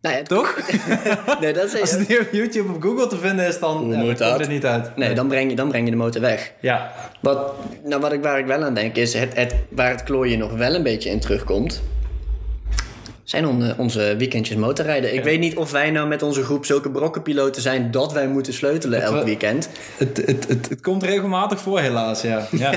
[0.00, 0.58] Nou ja, Toch?
[1.40, 3.96] nee, dat is, Als het niet op YouTube of Google te vinden is, dan ja,
[4.14, 4.96] komt het niet uit.
[4.96, 6.52] nee, dan breng, je, dan breng je de motor weg.
[6.60, 7.52] Ja, Wat,
[7.84, 10.52] nou, wat ik, waar ik wel aan denk is, het, het, waar het klooien nog
[10.52, 11.82] wel een beetje in terugkomt,
[13.28, 15.14] zijn on- onze weekendjes motorrijden.
[15.14, 18.52] Ik weet niet of wij nou met onze groep zulke brokkenpiloten zijn dat wij moeten
[18.52, 19.68] sleutelen elk weekend.
[19.96, 22.46] Het, het, het, het komt regelmatig voor, helaas, ja.
[22.64, 22.70] ja.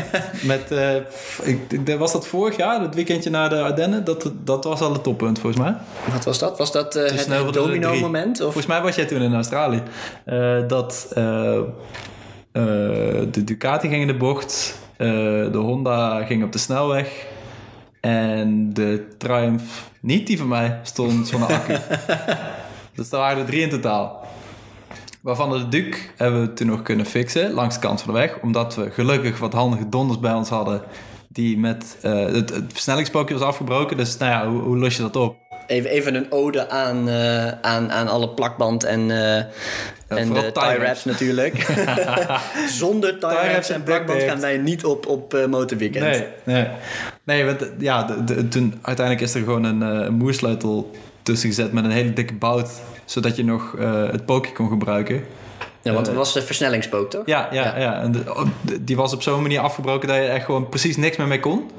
[0.44, 0.96] Met, eh,
[1.44, 4.04] ik, was dat vorig jaar, dat weekendje naar de Ardennen?
[4.04, 5.76] Dat, dat was al het toppunt, volgens mij.
[6.14, 6.58] Wat was dat?
[6.58, 8.02] Was dat eh, het, snel het voor de domino drie.
[8.02, 8.38] moment?
[8.38, 8.44] Of?
[8.44, 9.82] Volgens mij was jij toen in Australië.
[10.26, 11.12] Eh, dat
[13.32, 17.30] de Ducati ging in de bocht, de Honda ging op de snelweg
[18.02, 21.78] en de Triumph, niet die van mij, stond zonder accu.
[22.96, 24.28] dus daar waren er drie in totaal.
[25.22, 28.40] Waarvan de Duke hebben we toen nog kunnen fixen langs de kant van de weg.
[28.42, 30.82] Omdat we gelukkig wat handige donders bij ons hadden.
[31.28, 33.98] Die met eh, het, het versnellingspookje was afgebroken.
[33.98, 35.41] Dus nou ja, hoe, hoe los je dat op?
[35.72, 39.48] Even, even een ode aan, eh, aan, aan alle plakband en, eh, en
[40.08, 40.78] de tie tie wraps.
[40.78, 41.56] wraps natuurlijk.
[42.82, 46.06] Zonder tie wraps wraps en plakband gaan wij niet op, op eh, motorweekend.
[46.06, 46.68] Nee, nee.
[47.24, 50.92] Nee, want ja, de, de- toen uiteindelijk is er gewoon een, moersleutel
[51.24, 52.70] tussen gezet met een hele dikke bout.
[53.06, 53.76] Zodat je nog
[54.12, 55.24] het pookje kon gebruiken.
[55.82, 57.22] Ja, want het was de versnellingspook, toch?
[57.26, 58.02] Ja, ja, ja.
[58.02, 61.18] En oh, de- die was op zo'n manier afgebroken dat je echt gewoon precies niks
[61.18, 61.72] meer mee kon.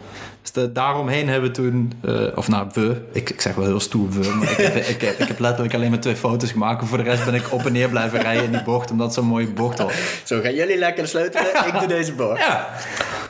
[0.43, 4.11] Dus daaromheen hebben we toen, eh, of nou, we, ik, ik zeg wel heel stoer
[4.11, 6.81] we, maar ik heb, ik, heb, ik heb letterlijk alleen maar twee foto's gemaakt.
[6.81, 9.07] En voor de rest ben ik op en neer blijven rijden in die bocht, omdat
[9.07, 9.93] het zo'n mooie bocht was.
[10.25, 12.39] Zo gaan jullie lekker sleutelen, ik doe deze boord.
[12.39, 12.69] Ja.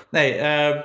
[0.08, 0.76] Nee, eh,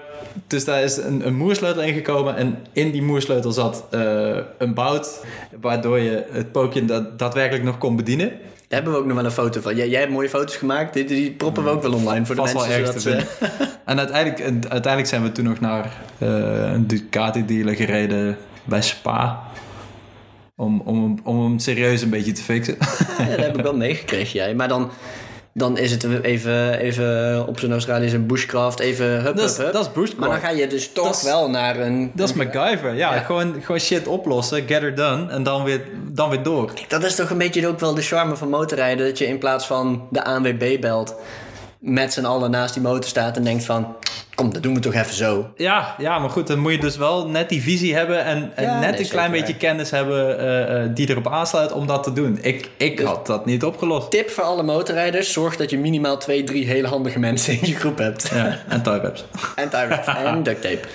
[0.47, 2.35] dus daar is een, een moersleutel ingekomen.
[2.35, 5.23] En in die moersleutel zat eh, een bout.
[5.61, 8.31] Waardoor je het pookje da- daadwerkelijk nog kon bedienen.
[8.67, 9.75] Daar hebben we ook nog wel een foto van.
[9.75, 10.93] Jij, jij hebt mooie foto's gemaakt.
[10.93, 12.85] Die, die proppen we ook wel online voor de Vast wel mensen.
[12.85, 13.75] zodat ze- vinden.
[13.85, 19.39] En uiteindelijk, uiteindelijk zijn we toen nog naar eh, een Ducati-dealer gereden bij Spa.
[20.55, 22.77] Om, om, om hem serieus een beetje te fixen.
[23.17, 24.55] Ja, dat heb ik wel meegekregen, jij.
[24.55, 24.91] Maar dan,
[25.57, 29.73] dan is het even, even op zijn Australisch een bushcraft, even hup, Dat is, hup,
[29.73, 30.17] dat is bushcraft.
[30.17, 32.11] Maar dan ga je dus toch wel naar een...
[32.13, 32.93] Dat is MacGyver.
[32.93, 33.19] Ja, Ja.
[33.19, 35.31] Gewoon, gewoon shit oplossen, get her done.
[35.31, 36.71] En dan weer, dan weer door.
[36.87, 39.05] Dat is toch een beetje ook wel de charme van motorrijden.
[39.07, 41.15] Dat je in plaats van de ANWB belt,
[41.79, 43.95] met z'n allen naast die motor staat en denkt van...
[44.37, 45.49] Kom, dat doen we toch even zo.
[45.55, 48.63] Ja, ja, maar goed, dan moet je dus wel net die visie hebben en, en
[48.63, 52.03] Ja, net nee, een klein beetje kennis hebben eh, eh, die erop aansluit om dat
[52.03, 52.37] te doen.
[52.41, 54.11] Ik, ik had dat niet opgelost.
[54.11, 57.75] Tip voor alle motorrijders: zorg dat je minimaal twee, drie hele handige mensen in je
[57.75, 58.29] groep hebt.
[58.33, 59.25] Ja, en tie wraps.
[59.55, 60.87] En tie en duct tape.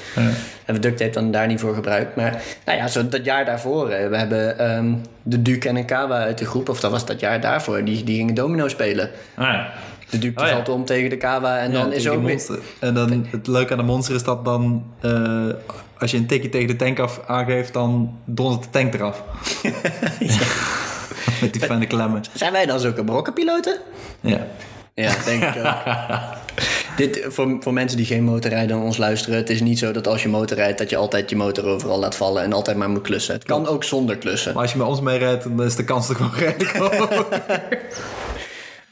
[0.65, 2.17] Hebben we duct tape dan daar niet voor gebruikt.
[2.17, 3.89] Maar nou ja, zo dat jaar daarvoor.
[3.91, 6.69] eh, We hebben ehm, de Duke en een Kawa uit de groep.
[6.69, 7.85] Of dat was dat jaar daarvoor.
[7.85, 9.11] Die, die gingen domino spelen.
[9.35, 9.73] Ah, ja.
[10.13, 10.53] De die Oh ja.
[10.53, 11.59] valt om tegen de Kawa.
[11.59, 12.59] En dan is ook monster.
[12.79, 15.49] En dan het leuke aan de monster is dat dan eh,
[15.99, 19.23] als je een tikje tegen de tank af aangeeft, dan dondert de tank eraf.
[21.41, 22.23] Met die fijne klemmen.
[22.33, 23.79] Zijn wij dan zulke brokkenpiloten?
[24.21, 24.47] Ja.
[24.95, 25.75] Ja, denk ik ook.
[26.97, 29.39] Dit, voor, voor mensen die geen motorrijden en ons luisteren...
[29.39, 30.79] het is niet zo dat als je motor rijdt...
[30.79, 32.43] dat je altijd je motor overal laat vallen...
[32.43, 33.35] en altijd maar moet klussen.
[33.35, 34.53] Het kan ook zonder klussen.
[34.53, 37.09] Maar als je met ons meerijdt, dan is de kans toch gewoon redelijk hoog.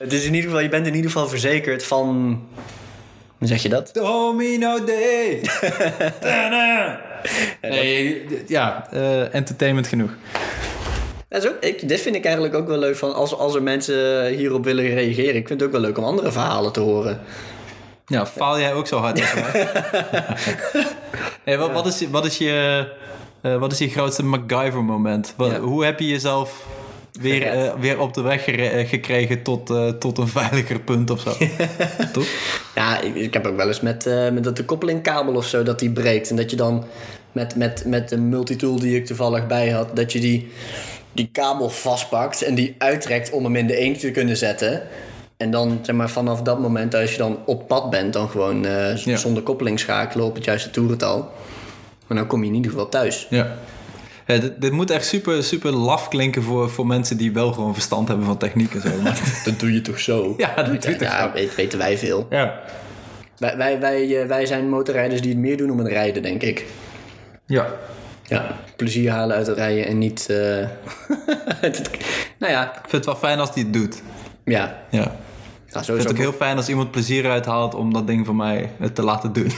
[0.00, 2.40] Het is in ieder geval, je bent in ieder geval verzekerd van...
[3.38, 3.90] Hoe zeg je dat?
[3.92, 5.40] Domino Day!
[6.20, 7.00] Tada!
[7.62, 10.10] nee, ja, eh, entertainment genoeg.
[11.28, 13.62] Dat is ook, ik, dit vind ik eigenlijk ook wel leuk van als, als er
[13.62, 15.34] mensen hierop willen reageren.
[15.34, 17.20] Ik vind het ook wel leuk om andere verhalen te horen.
[18.06, 19.20] Ja, faal jij ook zo hard
[21.44, 22.86] hey, wat, wat, is, je- wat, is je,
[23.40, 25.34] eh, wat is je grootste MacGyver-moment?
[25.38, 25.58] Ja.
[25.58, 26.66] Hoe heb je jezelf
[27.20, 31.20] weer, eh, weer op de weg eh, gekregen tot, eh, tot een veiliger punt of
[31.20, 31.30] zo?
[32.12, 32.26] Toch?
[32.74, 35.78] Ja, ik, ik heb ook wel eens met, met dat de koppelingkabel of zo dat
[35.78, 36.30] die breekt.
[36.30, 36.84] En dat je dan
[37.32, 40.48] met, met, met de multitool die ik toevallig bij had, dat je die,
[41.12, 44.82] die kabel vastpakt en die uittrekt om hem in de één te kunnen zetten.
[45.36, 48.62] En dan, zeg maar, vanaf dat moment, als je dan op pad bent, dan gewoon
[49.04, 49.16] Ja.
[49.16, 51.30] zonder koppeling schakelen op het juiste toerental.
[52.06, 53.26] Maar dan kom je in ieder geval thuis.
[53.30, 53.56] Ja.
[54.34, 57.72] Ja, dit, dit moet echt super, super laf klinken voor, voor mensen die wel gewoon
[57.74, 58.88] verstand hebben van techniek en zo.
[59.50, 60.34] Dat doe je toch zo?
[60.36, 61.32] ja, dat doet het Ja, zo.
[61.32, 62.26] weet, weten wij veel.
[62.30, 62.60] Ja.
[63.38, 66.42] Wij, wij, wij, eh, wij zijn motorrijders die het meer doen om het rijden, denk
[66.42, 66.66] ik.
[67.46, 67.66] Ja.
[68.26, 70.26] Ja, plezier halen uit het rijden en niet...
[71.60, 71.90] het-
[72.38, 74.02] nou ja, Ik vind het wel fijn als hij het doet.
[74.44, 74.78] ja.
[74.90, 74.98] Ja.
[75.66, 78.34] ja Ik vind het ook heel fijn als iemand plezier uithaalt om dat ding voor
[78.34, 79.50] mij te laten doen.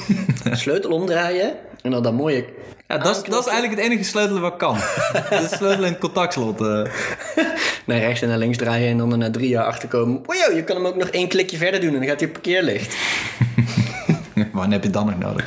[0.52, 2.44] sleutel omdraaien en dan dat mooie...
[2.92, 4.74] Ja, dat is, dat is eigenlijk het enige sleutelen wat kan.
[5.30, 6.60] de sleutel in het contactslot.
[6.60, 6.66] eh.
[7.86, 10.16] naar rechts en naar links draaien en dan er na drie jaar achterkomen.
[10.26, 12.26] Oh joh, je kan hem ook nog één klikje verder doen en dan gaat hij
[12.28, 12.96] op parkeerlicht.
[14.52, 15.46] Wanneer heb je dan nog nodig?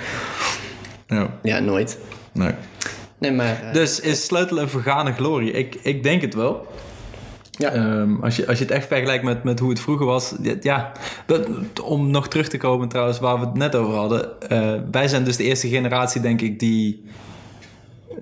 [1.07, 1.97] Ja, Ja, nooit.
[2.31, 2.51] nee.
[3.17, 3.61] Nee, maar...
[3.63, 5.51] eh, Dus is sleutelen een vergane glorie?
[5.51, 6.67] Ik, ik denk het wel.
[7.51, 7.69] ja.
[7.71, 10.33] Ehm, als, je, als je het echt vergelijkt met, met hoe het vroeger was.
[10.61, 10.91] ja,
[11.25, 11.47] dat,
[11.83, 14.39] om nog terug te komen trouwens waar we het net over hadden.
[14.49, 17.05] eh, wij zijn dus de eerste generatie denk ik die...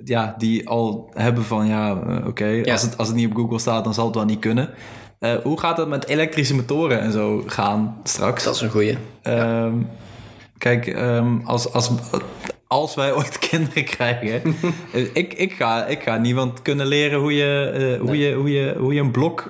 [0.04, 2.72] Ja, die al hebben van ja, eh, oké, Ja.
[2.72, 4.70] als, het, als het niet op Google staat, dan zal het wel niet kunnen.
[5.20, 8.44] Eh, hoe gaat het met elektrische motoren en zo gaan straks?
[8.44, 8.98] Dat is een goeie.
[9.22, 9.74] Ehm,
[10.58, 11.92] kijk, ehm, als, als,
[12.68, 14.42] als wij ooit kinderen krijgen,
[14.94, 18.76] eh, ik, ik, ga, ik ga niemand kunnen leren hoe je, hoe je, hoe je,
[18.78, 19.48] hoe je een blok,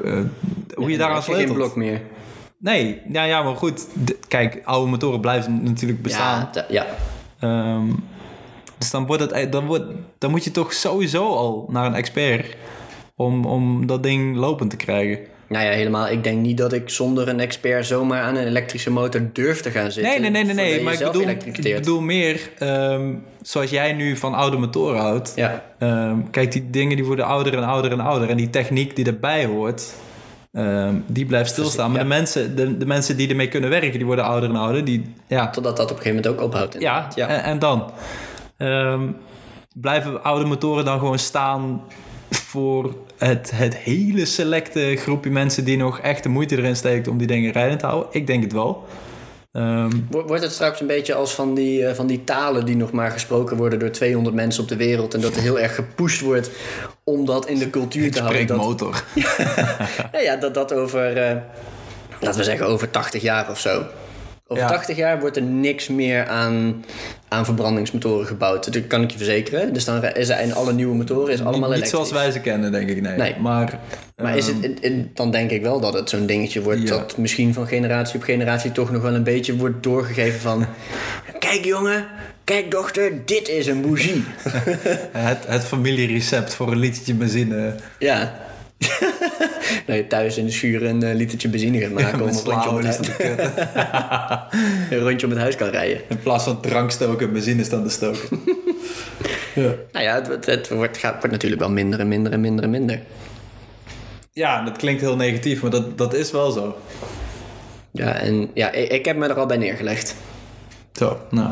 [0.76, 1.48] hoe je daaraan heb je sleutelt.
[1.48, 2.02] geen blok meer.
[2.60, 3.88] Nee, ja, ja, maar goed.
[4.28, 6.50] kijk, oude motoren blijven natuurlijk bestaan.
[6.54, 6.86] Ja, ja.
[7.40, 7.86] Ehm,
[8.84, 9.86] dus dan, wordt het, dan, wordt,
[10.18, 12.56] dan moet je toch sowieso al naar een expert
[13.16, 15.20] om, om dat ding lopend te krijgen.
[15.48, 16.08] Nou ja, helemaal.
[16.08, 19.72] Ik denk niet dat ik zonder een expert zomaar aan een elektrische motor durf te
[19.72, 20.22] gaan zitten.
[20.22, 24.34] Nee, nee, nee, nee, Maar ik bedoel, ik bedoel meer, ehm, zoals jij nu van
[24.34, 25.32] oude motoren houdt.
[25.36, 28.30] Ja, Ehm, kijk, die dingen die worden ouder en ouder en ouder.
[28.30, 29.94] En die techniek die erbij hoort,
[30.52, 31.92] ehm, die blijft stilstaan.
[31.92, 32.04] Maar ja.
[32.04, 34.86] de, mensen, de, de mensen die ermee kunnen werken, die worden ouder en ouder.
[34.86, 36.76] Die, ja, totdat dat op een gegeven moment ook ophoudt.
[36.80, 37.28] ja, ja.
[37.28, 37.92] En, en dan?
[38.68, 39.08] Ehm,
[39.76, 41.82] blijven oude motoren dan gewoon staan
[42.30, 47.18] voor het, het hele selecte groepje mensen die nog echt de moeite erin steekt om
[47.18, 48.08] die dingen rijdend te houden?
[48.12, 48.84] Ik denk het wel.
[49.52, 52.76] Ehm, Wo- Wordt het straks een beetje als van die, eh, van die talen die
[52.76, 55.14] nog maar gesproken worden door 200 mensen op de wereld.
[55.14, 56.50] En dat er heel erg gepusht wordt
[57.04, 58.48] om dat in de cultuur te houden.
[58.48, 59.04] Dat, Spreekmotor.
[60.12, 61.36] ja, ja, dat dat over, eh,
[62.20, 63.84] laten we zeggen, over 80 jaar of zo.
[64.48, 64.70] Over Ja.
[64.70, 66.86] 80 jaar wordt er niks meer aan,
[67.28, 68.74] aan verbrandingsmotoren gebouwd.
[68.74, 69.74] Dat kan ik je verzekeren.
[69.74, 71.90] Dus dan zijn alle nieuwe motoren is allemaal niet, niet elektrisch.
[71.90, 73.02] zoals wij ze kennen, denk ik.
[73.02, 73.18] Nee.
[73.18, 73.36] Nee.
[73.40, 73.80] Maar,
[74.16, 76.86] Maar is ehm, het, dan denk ik wel dat het zo'n dingetje wordt Ja.
[76.90, 80.66] dat misschien van generatie op generatie toch nog wel een beetje wordt doorgegeven van...
[81.40, 82.06] Kijk jongen,
[82.44, 84.24] kijk dochter, dit is een bougie.
[85.12, 87.76] het, het familierecept voor een litretje benzine.
[88.00, 88.34] ja.
[89.86, 92.70] dat je thuis in de schuur een eh, litertje benzine gaat maken om een rondje,
[92.70, 93.00] om het, huis,
[94.90, 96.02] een rondje om het huis kan rijden.
[96.08, 98.40] In plaats van drank stoken, benzine staan te stoken.
[99.56, 99.74] ja.
[99.92, 102.64] Nou ja, het, het, het wordt, gaat, wordt natuurlijk wel minder en minder en minder
[102.64, 103.02] en minder.
[104.34, 106.78] ja, dat klinkt heel negatief, maar dat, dat is wel zo.
[107.92, 110.16] Ja, en ja, ik, ik heb me er al bij neergelegd.
[110.92, 111.52] Zo, nou.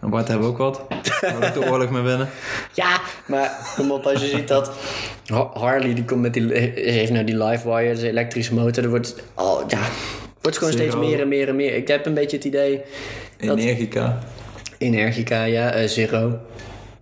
[0.00, 0.82] En Bart hebben we ook wat.
[1.20, 2.28] Daar de oorlog mee winnen.
[2.72, 4.70] Ja, maar kom op, als je ziet dat
[5.26, 9.14] Ha- Harley die komt met die, heeft nou die Livewire, dus elektrische motor, er wordt,
[9.34, 9.80] oh ja,
[10.40, 11.74] wordt gewoon steeds meer en meer en meer.
[11.74, 12.80] Ik heb een beetje het idee,
[13.40, 14.18] Dat- Energica.
[14.78, 16.38] Energica, ja, eh, Zero.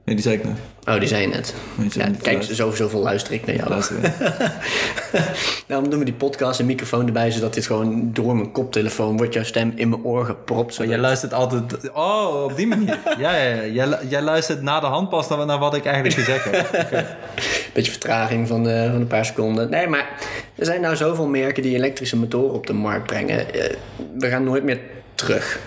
[0.09, 0.57] Nee, die zei ik net.
[0.89, 1.55] Oh, die zei je net.
[1.91, 2.57] Ja, kijk, luisteren.
[2.57, 3.69] zo, zoveel luister ik naar jou.
[3.69, 3.97] Luister.
[5.67, 9.35] Daarom doen we die podcast en microfoon erbij, zodat dit gewoon door mijn koptelefoon wordt
[9.35, 10.75] jouw stem in mijn oor gepropt.
[10.75, 10.91] Zodat...
[10.91, 11.91] Jij luistert altijd...
[11.91, 12.99] Oh, op die manier.
[13.19, 13.65] Ja, ja, ja.
[13.65, 17.07] Jij, lu- jij luistert na de hand pas naar, naar wat ik eigenlijk gezegd heb.
[17.75, 19.71] Beetje vertraging van, eh, van een paar seconden.
[19.71, 20.09] Nee, maar
[20.55, 23.55] er zijn nou zoveel merken die elektrische motoren op de markt brengen.
[23.55, 23.75] Eh,
[24.19, 24.81] we gaan nooit meer
[25.15, 25.59] terug.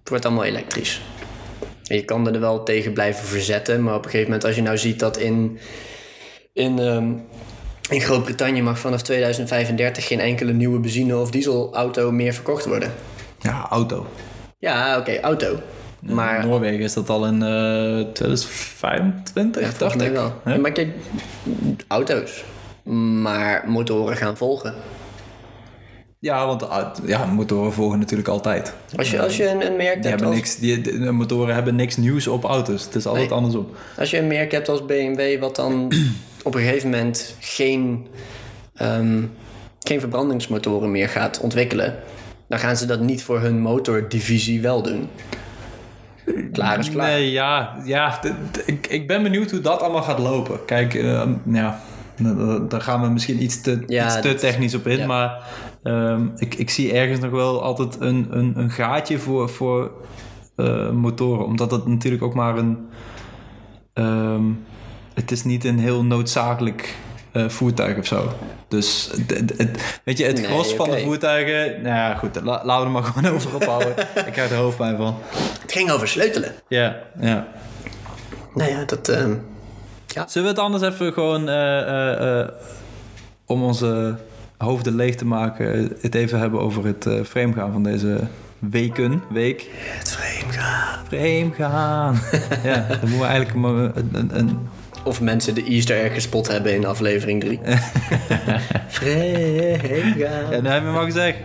[0.00, 1.00] Het wordt allemaal elektrisch.
[1.94, 4.78] Je kan er wel tegen blijven verzetten, maar op een gegeven moment, als je nou
[4.78, 5.58] ziet dat in,
[6.52, 7.12] in, ehm,
[7.90, 12.92] in Groot-Brittannië mag vanaf 2035 geen enkele nieuwe benzine- of dieselauto meer verkocht worden.
[13.38, 14.06] Ja, auto.
[14.58, 15.60] Ja, oké, auto.
[16.00, 20.10] Maar In Noorwegen is dat al in eh 2025, Ja, dacht ik.
[20.12, 20.32] wel.
[20.60, 20.88] Maar kijk,
[21.88, 22.44] auto's.
[23.22, 24.74] Maar motoren gaan volgen.
[26.22, 28.74] Ja, want ah, ja, motoren volgen natuurlijk altijd.
[28.96, 31.54] Als je, als je een, een merk Die hebt hebben als, niks, die, de motoren
[31.54, 32.84] hebben niks nieuws op auto's.
[32.84, 33.36] Het is altijd Nee.
[33.38, 33.68] andersom.
[33.98, 35.92] als je een merk hebt als BMW, wat dan
[36.44, 38.06] op een gegeven moment geen,
[38.74, 39.22] ehm,
[39.80, 41.96] geen verbrandingsmotoren meer gaat ontwikkelen,
[42.48, 45.08] dan gaan ze dat niet voor hun motordivisie wel doen.
[46.52, 47.10] Klaar is klaar.
[47.10, 48.20] Nee, ja, ja
[48.66, 50.64] ik, ik ben benieuwd hoe dat allemaal gaat lopen.
[50.64, 51.80] Kijk, eh, ja,
[52.16, 54.98] daar- daar gaan we misschien iets te, Ja, iets te dat- technisch op in.
[54.98, 55.06] ja.
[55.06, 55.42] Maar
[55.82, 59.90] ehm, ik, ik zie ergens nog wel altijd een, een, een gaatje voor, voor
[60.56, 61.44] eh, motoren.
[61.44, 62.88] Omdat dat natuurlijk ook maar een...
[63.92, 64.42] ehm,
[65.14, 66.96] het is niet een heel noodzakelijk
[67.32, 68.28] eh, voertuig of zo.
[68.68, 69.10] Dus
[69.56, 71.82] het, weet je, het Nee, gros van de voertuigen...
[71.82, 73.94] Nou ja, goed, la- laten we er maar gewoon over ophouden.
[74.26, 75.16] ik krijg er hoofdpijn van.
[75.60, 76.52] Het ging over sleutelen.
[76.68, 77.46] Ja, ja.
[78.54, 79.08] Nou ja, dat...
[79.08, 79.34] ehm,
[80.26, 82.48] Zullen we het anders even gewoon, eh, eh, eh,
[83.46, 84.16] om onze
[84.64, 88.20] hoofden leeg te maken, het even hebben over het eh framegaan van deze
[88.58, 89.66] weken, week?
[89.74, 90.98] het vreemd gaan.
[91.08, 92.18] Framegaan.
[92.70, 94.58] ja, dan moeten we eigenlijk maar een, een, een-
[95.04, 97.60] Of mensen de Easter egg gespot hebben in aflevering 3.
[98.88, 100.50] vreemd gaan.
[100.50, 101.38] Ja, dat heb je maar gezegd.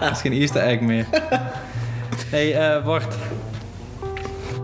[0.00, 1.06] Dat is geen easter egg meer.
[2.30, 3.16] hey, eh wacht.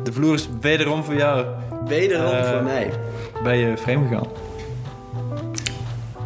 [0.05, 1.47] De vloer is wederom voor jou.
[1.87, 2.91] Wederom Eh, voor mij.
[3.43, 4.27] Ben je vreemd gegaan?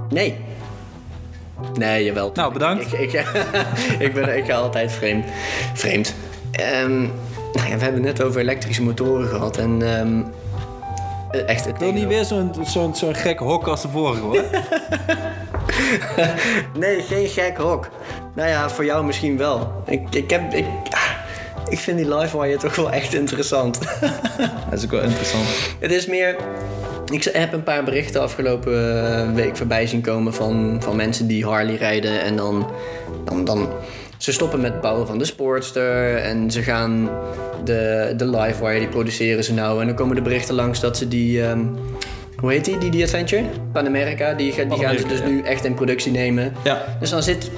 [0.08, 0.36] Nee.
[1.74, 2.30] Nee, jawel.
[2.34, 2.92] Nou, bedankt.
[2.92, 3.12] Ik, ik,
[4.06, 5.24] ik, ben, ik ga altijd vreemd.
[5.74, 6.14] Vreemd.
[6.50, 7.00] Ehm,
[7.52, 9.56] nou ja, we hebben het net over elektrische motoren gehad.
[9.56, 13.88] En eh, echt, het Ik wil niet weer zo'n zo'n zo'n gek hok als de
[13.88, 14.44] vorige hoor.
[16.78, 17.88] Nee, geen gek hok.
[18.34, 19.82] Nou ja, voor jou misschien wel.
[19.86, 20.64] Ik, ik, heb, ik,
[21.68, 23.80] ik vind die Livewire toch wel echt interessant.
[24.70, 25.46] Dat is ook wel interessant.
[25.80, 26.36] Het is meer.
[27.12, 31.44] Ik heb een paar berichten afgelopen eh, week voorbij zien komen van, van mensen die
[31.44, 32.20] Harley rijden.
[32.20, 32.70] En dan,
[33.24, 33.68] dan, dan.
[34.16, 36.16] Ze stoppen met het bouwen van de Sportster.
[36.16, 37.10] En ze gaan.
[37.64, 39.80] De, de Livewire, die produceren ze nou.
[39.80, 41.42] En dan komen de berichten langs dat ze die.
[41.42, 41.64] ehm,
[42.36, 42.78] hoe heet die?
[42.78, 43.44] Die, die Adventure?
[43.72, 44.34] Pan America.
[44.34, 45.26] Die, die gaan ze dus ja.
[45.26, 46.52] nu echt in productie nemen.
[46.64, 46.84] Ja.
[47.00, 47.50] Dus dan zit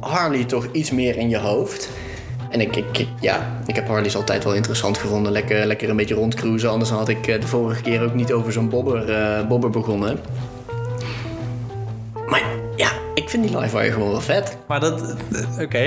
[0.00, 1.88] Harley toch iets meer in je hoofd.
[2.50, 5.32] En ik, ik, ik- ja, ik heb Harleys altijd wel interessant gevonden.
[5.32, 6.70] Lekker, lekker een beetje rondcruisen.
[6.70, 10.18] Anders had ik eh, de vorige keer ook niet over zo'n bobber, eh, bobber begonnen.
[12.28, 12.42] Maar
[12.76, 14.56] ja, ik vind die Livewire gewoon wel vet.
[14.66, 15.78] Maar dat, eh, oké,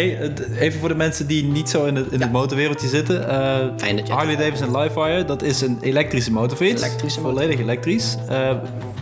[0.60, 3.30] even voor de mensen die niet zo in het, in het motorwereldje zitten.
[3.30, 6.82] eh, Fijn dat je Harley Davidson Livewire, dat is een elektrische motorfiets.
[6.84, 8.18] Elektrische Volledig elektrisch.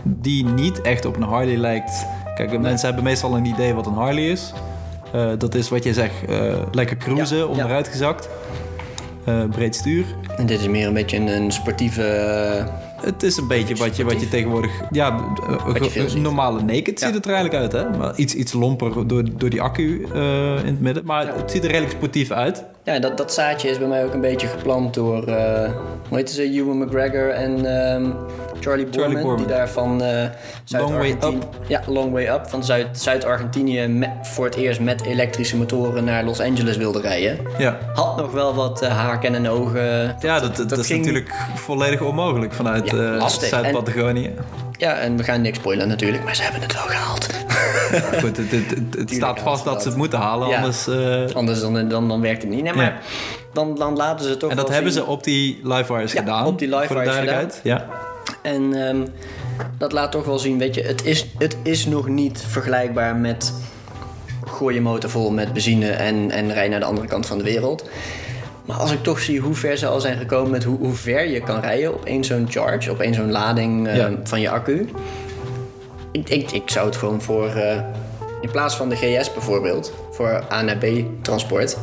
[0.04, 2.06] die niet echt op een Harley lijkt.
[2.34, 4.52] Kijk, de mensen hebben meestal een idee wat een Harley is.
[5.12, 7.48] Eh, dat is wat je zegt, eh, lekker cruisen, Ja, ja.
[7.48, 8.28] onderuit gezakt.
[9.24, 10.04] Eh, breed stuur.
[10.36, 12.02] En dit is meer een beetje een, een sportieve...
[13.02, 14.70] Het is een beetje wat je, wat je tegenwoordig...
[14.90, 15.24] Ja,
[15.94, 17.06] je normale naked Ja.
[17.06, 17.98] ziet het er eigenlijk uit, hè?
[17.98, 20.06] Maar iets, iets lomper door, door die accu
[20.58, 21.04] in het midden.
[21.04, 22.64] Maar het ziet er redelijk sportief uit.
[22.84, 25.70] Ja, dat, dat zaadje is bij mij ook een beetje geplant door, eh
[26.08, 28.10] hoe heet ze, Ewan McGregor en ehm,
[28.60, 29.36] Charlie Boorman.
[29.36, 30.08] die daar van eh
[30.68, 31.38] Long Way Zuid-Argentinië...
[31.68, 36.40] Ja, Long Way Up, van Zuid- Zuid-Argentinië voor het eerst met elektrische motoren naar Los
[36.40, 37.38] Angeles wilde rijden.
[37.58, 37.78] Ja.
[37.94, 40.16] Had nog wel wat eh, haken en ogen.
[40.20, 43.28] Ja, dat, dat, is ging- natuurlijk volledig onmogelijk vanuit Ja.
[43.28, 44.34] Zuid-Patagonië.
[44.82, 47.26] Ja, en we gaan niks spoilen natuurlijk, maar ze hebben het wel gehaald.
[48.20, 50.56] Goed, het, het, het- het staat vast dat ze het moeten halen, Ja.
[50.56, 50.86] anders...
[50.86, 52.62] eh, Anders dan, dan, dan werkt het niet.
[52.62, 52.98] Nee, maar Ja.
[53.52, 55.02] dan, dan laten ze toch en dat hebben zien.
[55.02, 56.46] ze op die livewires gedaan.
[56.46, 57.60] op die Voor de livewires duidelijkheid.
[57.62, 57.86] Ja.
[58.42, 59.06] En ehm,
[59.78, 63.52] dat laat toch wel zien, weet je, het is, het is nog niet vergelijkbaar met
[64.46, 67.44] gooi je motor vol met benzine en, en rij naar de andere kant van de
[67.44, 67.88] wereld.
[68.64, 71.28] Maar als ik toch zie hoe ver ze al zijn gekomen met hoe, hoe ver
[71.28, 74.10] je kan rijden op één zo'n charge, op één zo'n lading eh, Ja.
[74.24, 74.88] van je accu.
[76.12, 77.80] Ik, ik, ik zou het gewoon voor, eh,
[78.40, 80.84] in plaats van de GS bijvoorbeeld, voor A naar B
[81.22, 81.76] transport,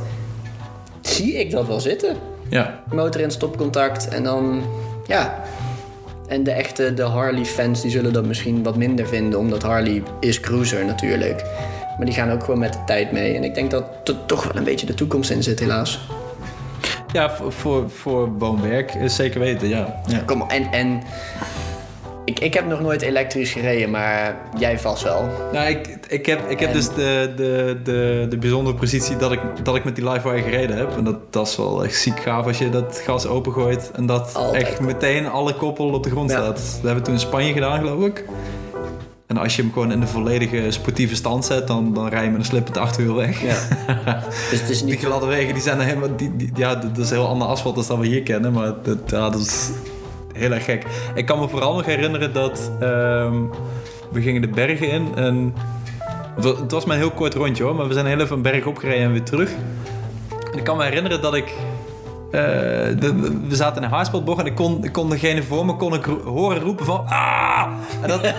[1.01, 2.15] zie ik dat wel zitten
[2.49, 2.83] ja.
[2.93, 4.61] motor in stopcontact en dan
[5.07, 5.43] ja.
[6.27, 10.03] En de echte de Harley fans die zullen dat misschien wat minder vinden, omdat Harley
[10.19, 11.43] is cruiser natuurlijk.
[11.97, 13.35] Maar die gaan ook gewoon met de tijd mee.
[13.35, 15.99] En ik denk dat er toch wel een beetje de toekomst in zit, helaas.
[17.13, 20.01] Ja, voor, voor, voor woon-werk is zeker weten, ja.
[20.07, 20.19] ja.
[20.25, 20.49] Kom op.
[20.51, 21.01] En, en
[22.25, 25.29] ik, ik heb nog nooit elektrisch gereden, maar jij vast wel.
[25.53, 29.31] Nou, ik, ik heb, ik heb En- dus de, de, de, de bijzondere positie dat
[29.31, 30.97] ik, dat ik met die livewire gereden heb.
[30.97, 34.33] En dat, dat is wel echt ziek gaaf als je dat gas opengooit en dat
[34.35, 34.63] Altijd.
[34.63, 36.35] echt meteen alle koppel op de grond Ja.
[36.37, 36.55] staat.
[36.55, 38.23] Dat hebben we toen in Spanje gedaan, geloof ik.
[39.29, 42.29] En als je hem gewoon in de volledige sportieve stand zet, dan, dan rij je
[42.29, 43.41] met een slippend achterwiel weg.
[43.41, 43.57] Ja.
[44.51, 44.99] dus het is Die niet...
[44.99, 46.15] gladde wegen die zijn helemaal.
[46.15, 48.97] Die, die- ja, dat is heel ander asfalt dan dat we hier kennen, maar dat,
[49.07, 49.69] ja, dat is
[50.33, 50.85] heel erg gek.
[51.15, 53.33] Ik kan me vooral nog herinneren dat ehm,
[54.11, 55.53] we gingen de bergen in en
[56.35, 58.41] het het was maar een heel kort rondje hoor, maar we zijn heel even een
[58.41, 59.51] berg opgereden en weer terug.
[60.51, 61.53] En ik kan me herinneren dat ik.
[62.31, 62.39] Eh,
[62.99, 65.93] de- we zaten in een haarspeldbocht en ik kon, ik kon degene voor me kon
[65.93, 67.65] ik horen roepen van ah!
[68.01, 68.21] En dat,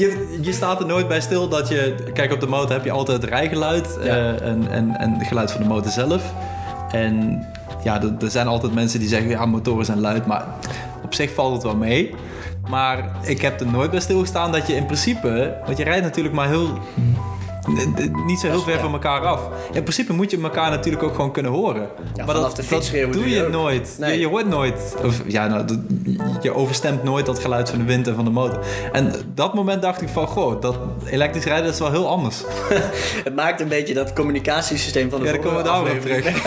[0.00, 1.94] je, je staat er nooit bij stil dat je...
[2.14, 4.06] Kijk, op de motor heb je altijd het rijgeluid Ja.
[4.08, 6.22] eh, en, en, en het geluid van de motor zelf.
[6.92, 7.46] En
[7.82, 10.44] ja, er, er zijn altijd mensen die zeggen, ja, motoren zijn luid, maar
[11.04, 12.14] op zich valt het wel mee.
[12.68, 15.54] Maar ik heb er nooit bij stilgestaan dat je in principe...
[15.64, 16.78] Want je rijdt natuurlijk maar heel...
[18.26, 19.40] Niet zo heel ver van elkaar af.
[19.72, 21.88] In principe moet je elkaar natuurlijk ook gewoon kunnen horen.
[22.16, 23.50] maar vanaf dat, de fiets dat doe je ook.
[23.52, 23.96] nooit.
[23.98, 24.12] Nee.
[24.12, 24.94] Je, je hoort nooit.
[25.04, 25.78] Of, ja, nou, dat-
[26.42, 28.58] je overstemt nooit dat geluid van de wind en van de motor.
[28.92, 32.42] En dat moment dacht ik van, goh, dat elektrisch rijden dat is wel heel anders.
[33.24, 36.00] Het maakt een beetje dat communicatiesysteem van de Ja, daar komen we daar weer op
[36.00, 36.44] terug.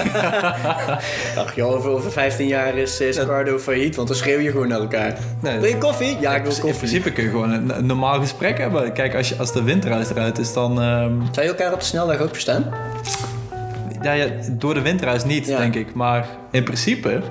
[1.46, 4.68] Ach joh, over, over 15 jaar is, is Cardo failliet, want dan schreeuw je gewoon
[4.68, 5.18] naar elkaar.
[5.42, 6.18] Nee, wil je koffie?
[6.20, 6.78] Ja, ik wil In koffie.
[6.78, 8.94] principe kun je gewoon een, een normaal gesprek hebben.
[8.94, 10.82] Kijk, als, je, als de windruis eruit is, dan...
[11.04, 12.66] ehm, Zou je elkaar op de snelweg ook verstaan?
[14.02, 15.58] ja, ja, door de windruis niet, Ja.
[15.58, 15.94] denk ik.
[15.94, 17.22] Maar in principe,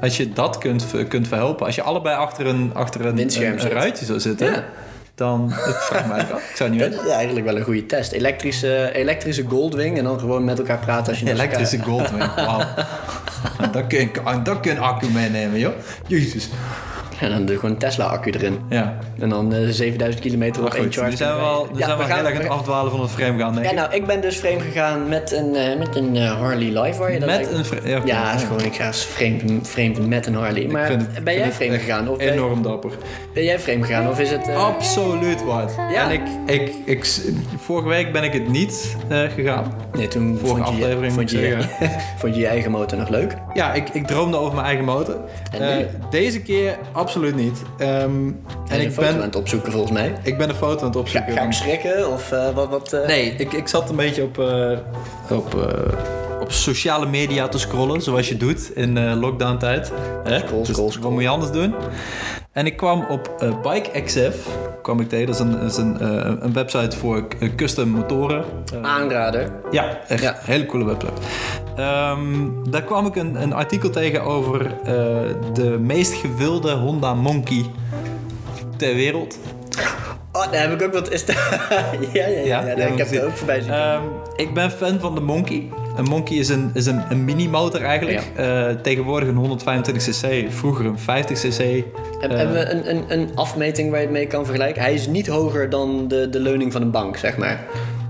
[0.00, 1.66] als je dat kunt, kunt verhelpen...
[1.66, 4.46] Als je allebei achter een, achter een, Windscherm een, een ruitje zou zitten...
[4.52, 4.64] Ja.
[5.16, 6.50] Dan, ik vraag me af.
[6.50, 8.12] Ik zou niet Dat is eigenlijk wel een goede test.
[8.12, 12.60] Elektrische, elektrische Goldwing en dan gewoon met elkaar praten als je Elektrische elkaar- Goldwing, wauw.
[13.60, 15.72] En dat kun je, en dat kun je een accu meenemen, joh.
[16.06, 16.48] Jezus.
[17.20, 18.58] En dan doe je gewoon een Tesla-accu erin.
[18.68, 21.10] Ja, En dan eh, 7000 kilometer op één charge.
[21.10, 23.10] Nu zijn we wel, nu Ja, zijn we we gaan- het we- afdwalen van het
[23.10, 23.76] frame gaan, denk Ja, ik.
[23.78, 27.18] nou, ik ben dus vreemd gegaan met een, eh, met een eh, Harley Livewire.
[27.18, 27.88] Dat Met een frame...
[27.88, 28.00] Ja.
[28.04, 30.66] Ja, is gewoon, ik ga vreemd, vreemd met een Harley.
[30.66, 32.08] Maar het- ben jij echt gegaan?
[32.08, 32.90] Of ben, Enorm dapper.
[33.34, 34.08] ben jij vreemd gegaan?
[34.08, 34.48] Of is het...
[34.56, 35.74] Absoluut wat.
[35.92, 36.04] Ja.
[36.04, 37.20] En ik, ik, ik,
[37.58, 38.96] vorige week ben ik het niet
[39.34, 39.72] gegaan.
[39.92, 41.66] Nee, toen Vorige vond je, aflevering vond, je, ik
[42.20, 43.34] vond je je eigen motor nog leuk?
[43.54, 45.16] Ja, ik, ik droomde over mijn eigen motor.
[45.58, 47.62] En deze keer absoluut niet.
[47.78, 48.30] Ehm,
[48.68, 50.12] En ik foto aan ben, het opzoeken volgens mij.
[50.22, 51.32] ik ben een foto aan het Ga, opzoeken.
[51.32, 52.10] ga ik schrikken?
[52.12, 52.68] Of eh, wat...
[52.68, 54.78] wat eh, Nee, ik, ik zat een beetje op, eh,
[55.30, 55.54] op,
[56.40, 59.92] op sociale media te scrollen, zoals je doet in lockdown tijd.
[60.24, 61.74] Scroll, Dus scroll, Wat moet je anders doen?
[62.54, 64.48] En ik kwam op eh, Bike XF,
[64.82, 65.26] kwam ik tegen.
[65.26, 68.44] Dat is een, is een, eh, een website voor eh, custom motoren.
[68.72, 69.52] Eh, Aanrader.
[69.70, 70.30] ja, echt Ja.
[70.30, 71.12] een hele coole website.
[71.76, 74.74] Ehm, daar kwam ik een, een artikel tegen over
[75.52, 77.64] de meest gewilde Honda Monkey
[78.76, 79.38] ter wereld.
[80.36, 81.10] Oh, daar heb ik ook wat...
[81.12, 81.34] Is ja,
[82.12, 83.70] ja, ja, ja, ik heb er ook voorbij zien.
[83.70, 83.84] komen.
[83.92, 84.02] Ehm,
[84.36, 85.68] ik ben fan van de Monkey.
[85.96, 88.22] Een Monkey is een, is een, een mini-motor eigenlijk.
[88.36, 91.84] Eh, tegenwoordig een 125cc, vroeger een 50cc.
[92.20, 94.82] Heb- eh, hebben we een, een, een afmeting waar je het mee kan vergelijken?
[94.82, 97.64] Hij is niet hoger dan de, de leuning van een bank, zeg maar.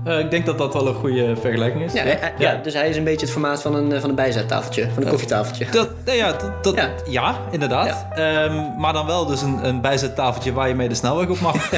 [0.05, 1.93] Eh, ik denk dat dat wel een goede vergelijking is.
[1.93, 4.09] Ja, hij- hij- ja, dus hij is een beetje het formaat van een, eh, van
[4.09, 5.65] een bijzettafeltje, van een koffietafeltje.
[5.71, 6.89] Dat, ja, dat, dat- Ja.
[7.09, 7.35] ja.
[7.51, 8.05] inderdaad.
[8.13, 11.55] Ehm, maar dan wel dus een, een bijzettafeltje waar je mee de snelweg op mag.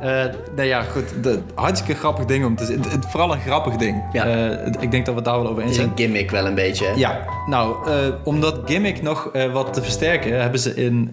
[0.00, 0.24] Eh
[0.56, 1.22] nee, ja, goed.
[1.22, 2.84] De, hartstikke grappig ding om te zien.
[3.08, 4.02] Vooral een grappig ding.
[4.12, 4.24] Ja.
[4.26, 5.88] Eh, ik denk dat we daar wel over eens Het is zijn.
[5.88, 6.84] een gimmick wel een beetje.
[6.86, 6.92] hè?
[6.96, 7.94] Ja, nou, eh,
[8.24, 11.10] om dat gimmick nog eh, wat te versterken, hebben ze in.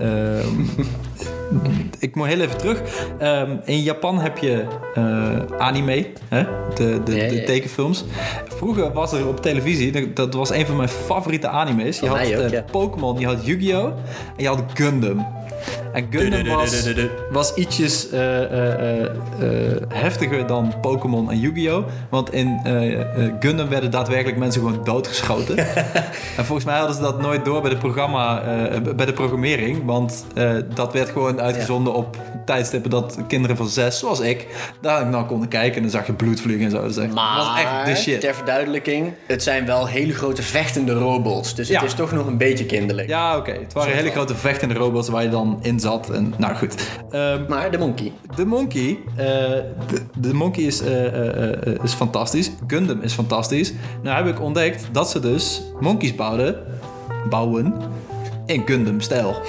[1.99, 2.81] ik moet heel even terug.
[3.19, 4.63] Ehm, in Japan heb je
[4.95, 6.43] eh, anime, hè?
[6.75, 8.05] De, de, Ja, de tekenfilms.
[8.47, 11.99] Vroeger was er op televisie, dat- was een van mijn favoriete anime's.
[11.99, 12.17] Je had
[12.51, 12.71] eh.
[12.71, 13.85] Pokémon, je had Yu-Gi-Oh!
[13.85, 15.25] en je had Gundam.
[15.93, 16.83] En Gundam was,
[17.31, 19.11] was ietsjes eh, eh, eh,
[19.93, 21.85] heftiger dan Pokémon en Yu-Gi-Oh!
[22.09, 22.59] Want in
[23.39, 25.57] Gundam werden daadwerkelijk mensen gewoon doodgeschoten.
[26.37, 28.41] en volgens mij hadden ze dat nooit door bij de, programma,
[28.95, 29.85] bij de programmering.
[29.85, 30.25] Want
[30.75, 34.47] dat werd gewoon uitgezonden op tijdstippen dat kinderen van zes, zoals ik,
[34.81, 35.75] daar nou konden kijken.
[35.75, 36.87] En dan zag je bloed vliegen en zo.
[36.87, 38.21] Dus echt- Maar, dat was echt de shit.
[38.21, 41.55] ter verduidelijking, het zijn wel hele grote vechtende robots.
[41.55, 41.79] Dus Ja.
[41.79, 43.07] het is toch nog een beetje kinderlijk.
[43.07, 43.51] Ja, oké.
[43.51, 46.09] Het waren hele grote vechtende robots waar je dan in zat.
[46.09, 46.75] En, nou goed.
[47.11, 48.11] Ehm, Maar de monkey.
[48.35, 49.25] De Monkey, eh,
[49.87, 52.51] de, de Monkey is, eh, eh, is fantastisch.
[52.67, 53.73] Gundam is fantastisch.
[54.03, 56.55] Nou heb ik ontdekt dat ze dus monkeys bouwden,
[57.29, 57.73] bouwen
[58.45, 59.35] in Gundam-stijl.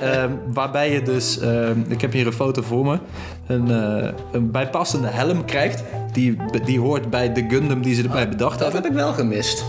[0.00, 2.98] Ehm, waarbij je dus, ehm, ik heb hier een foto voor me,
[3.46, 3.70] een,
[4.32, 5.82] een bijpassende helm krijgt.
[6.12, 8.82] Die, die hoort bij de Gundam die ze erbij bedacht Dat hadden.
[8.82, 9.64] heb ik wel gemist.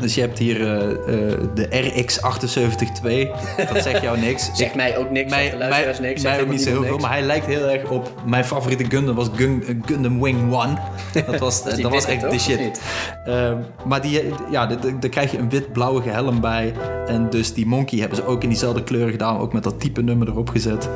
[0.00, 3.72] Dus je hebt hier eh, eh, de RX-78-2.
[3.72, 4.50] Dat zegt jou niks.
[4.54, 6.22] Zegt mij ook niks, mij, luisteraars niks.
[6.22, 8.12] mij ook niet zo heel veel, maar hij lijkt heel erg op...
[8.26, 10.78] Mijn favoriete Gundam was Gun- eh, Gundam Wing 1.
[11.26, 12.80] Dat was, dat was echt de shit.
[13.24, 16.72] Ehm, maar die, ja, daar krijg je een wit-blauwige helm bij.
[17.06, 19.38] En dus die Monkey hebben ze ook in diezelfde kleuren gedaan.
[19.38, 20.88] Ook met dat type nummer erop gezet.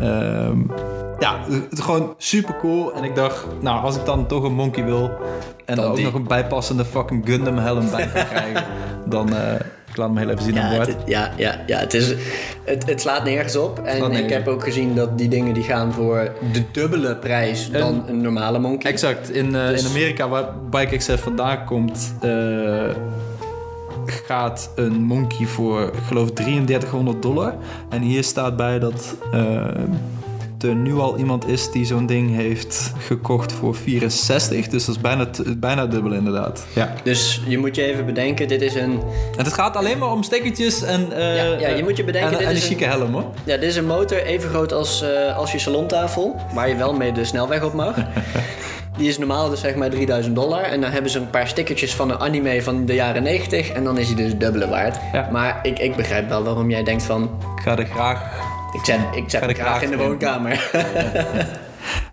[0.00, 0.58] Ehm,
[1.22, 2.94] ja, het is gewoon super cool.
[2.94, 5.10] En ik dacht, nou, als ik dan toch een Monkey wil...
[5.64, 8.64] en Dan ook nog een bijpassende fucking Gundam helm bij kan krijgen...
[9.14, 9.34] dan...
[9.34, 9.54] eh,
[9.88, 10.86] ik laat hem heel even zien aan Ja, boord.
[10.86, 12.14] het, ja, ja, ja het, is,
[12.64, 13.78] het, het slaat nergens op.
[13.78, 18.04] En ik heb ook gezien dat die dingen die gaan voor de dubbele prijs dan
[18.08, 18.90] een normale monkey.
[18.90, 19.30] Exact.
[19.30, 22.30] In, eh, Dus- in Amerika, waar Bike XF vandaan komt, eh,
[24.06, 27.54] gaat een monkey voor, ik geloof, 3300 dollar.
[27.88, 29.16] En hier staat bij dat
[30.62, 34.68] er nu al iemand is die zo'n ding heeft gekocht voor 64.
[34.68, 36.66] Dus dat is bijna, bijna dubbel inderdaad.
[36.74, 36.92] Ja.
[37.04, 39.00] Dus je moet je even bedenken, dit is een,
[39.36, 42.30] En het gaat alleen maar om stekkertjes en, eh, Ja, ja, je moet je bedenken,
[42.32, 43.24] en, dit en is een- chique helm hoor.
[43.44, 46.92] ja, dit is een motor even groot als, eh, als je salontafel, waar je wel
[46.92, 47.94] mee de snelweg op mag.
[48.96, 50.62] Die is normaal dus zeg maar 3000 dollar.
[50.62, 53.68] En dan hebben ze een paar stickertjes van een anime van de jaren 90.
[53.70, 54.96] En dan is hij dus dubbele waard.
[55.12, 55.28] Ja.
[55.32, 57.22] Maar ik, ik begrijp wel waarom jij denkt van...
[57.56, 58.20] Ik ga er graag...
[58.72, 60.60] Ik zet, ik zet graag in de woonkamer.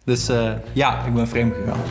[0.03, 1.81] Dus eh, ja, ik ben vreemd gegaan.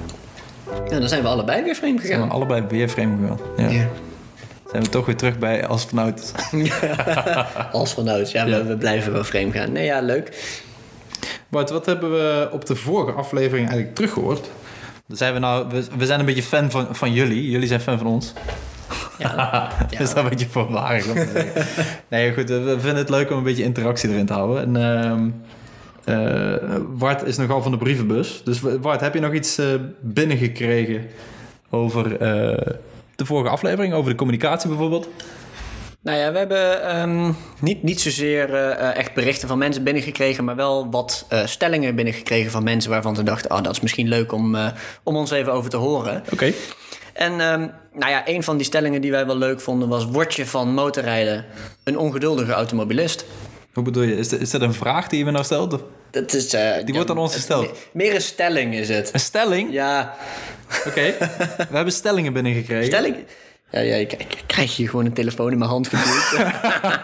[0.88, 2.34] Ja, dan zijn we allebei weer vreemd We zijn gegaan.
[2.34, 3.38] allebei weer vreemd gegaan.
[3.56, 3.68] Ja.
[3.68, 3.88] Ja.
[4.70, 6.24] Zijn we toch weer terug bij astronauten.
[7.72, 9.72] Als vanouds, ja, we, we blijven wel vreemd gaan.
[9.72, 10.56] Nee, ja, leuk.
[11.48, 14.50] Bart, wat hebben we op de vorige aflevering eigenlijk teruggehoord?
[15.08, 17.50] Zijn we, nou, we, we zijn een beetje fan van, van jullie.
[17.50, 18.32] Jullie zijn fan van ons.
[19.18, 21.66] Ja, Dat is dat een beetje voorwaardig om te zeggen.
[22.08, 22.48] nee, goed.
[22.48, 24.62] We vinden het leuk om een beetje interactie erin te houden.
[24.62, 25.30] En ehm
[26.08, 28.42] eh, Bart is nogal van de brievenbus.
[28.44, 29.66] Dus Bart, heb je nog iets eh,
[30.00, 31.06] binnengekregen
[31.70, 32.74] over eh,
[33.16, 33.94] de vorige aflevering?
[33.94, 35.08] Over de communicatie bijvoorbeeld?
[36.00, 40.90] Nou ja, we hebben ehm, niet, niet zozeer echt berichten van mensen binnengekregen, maar wel
[40.90, 44.56] wat stellingen binnengekregen van mensen waarvan ze dachten, oh, dat is misschien leuk om,
[45.02, 46.22] om ons even over te horen.
[46.32, 46.52] Oké.
[47.18, 47.60] En ehm,
[47.92, 50.74] nou ja, een van die stellingen die wij wel leuk vonden was, word je van
[50.74, 51.44] motorrijden
[51.84, 53.24] een ongeduldige automobilist?
[53.72, 54.16] Hoe bedoel je?
[54.16, 55.82] Is, is dat een vraag die je me nou stelt?
[56.10, 57.62] Dat is, eh, Die wordt aan ons gesteld.
[57.66, 59.10] me- Meer een stelling is het.
[59.12, 59.72] Een stelling?
[59.72, 60.14] Ja,
[60.86, 61.00] Oké.
[61.70, 62.84] We hebben stellingen binnengekregen.
[62.86, 63.16] stelling.
[63.70, 66.46] Ja, ja ik, ik krijg hier gewoon een telefoon in mijn hand geduwd.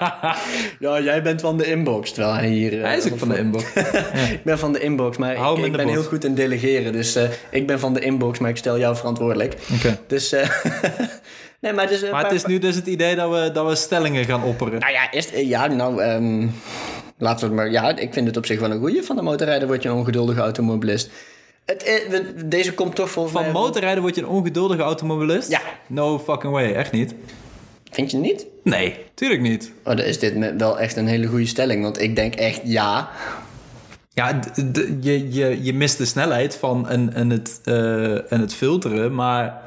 [0.79, 2.13] ja, jij bent van de inbox.
[2.13, 2.79] Terwijl hij hier...
[2.79, 3.65] eh, Hij is ook van de inbox.
[4.33, 5.93] Ik ben van de inbox, maar Hou ik, ben box.
[5.95, 6.93] heel goed in delegeren.
[6.93, 9.55] Dus eh, ik ben van de inbox, maar ik stel jou verantwoordelijk.
[9.75, 9.99] Oké.
[10.07, 10.33] Dus...
[10.33, 10.49] eh,
[11.61, 14.25] nee, maar, dus, Maar het is nu dus het idee dat we, dat we stellingen
[14.25, 14.79] gaan opperen.
[14.81, 16.03] Nou ja, eerst, ja, nou...
[16.03, 16.47] ehm,
[17.19, 17.71] laten we het maar...
[17.71, 19.03] Ja, ik vind het op zich wel een goeie.
[19.03, 21.11] Van de motorrijder word je een ongeduldige automobilist.
[21.65, 23.53] Het, eh, deze komt toch volgens Van mij...
[23.53, 25.51] motorrijden word je een ongeduldige automobilist?
[25.51, 25.61] Ja.
[25.87, 27.15] No fucking way, echt niet.
[27.91, 28.47] Vind je niet?
[28.63, 29.73] Nee, tuurlijk niet.
[29.79, 31.83] Oh, dan is dit wel echt een hele goede stelling.
[31.83, 33.11] Want ik denk echt ja.
[34.15, 34.41] Ja,
[35.01, 39.63] je, je, je mist de snelheid van en, en, het, eh, en het filteren, maar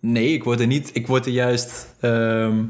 [0.00, 2.62] nee, ik word er niet, ik word er juist, ehm,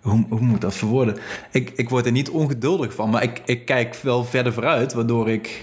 [0.00, 1.16] hoe, hoe moet ik dat verwoorden?
[1.50, 5.30] Ik, ik word er niet ongeduldig van, maar ik, ik kijk wel verder vooruit, waardoor
[5.30, 5.62] ik,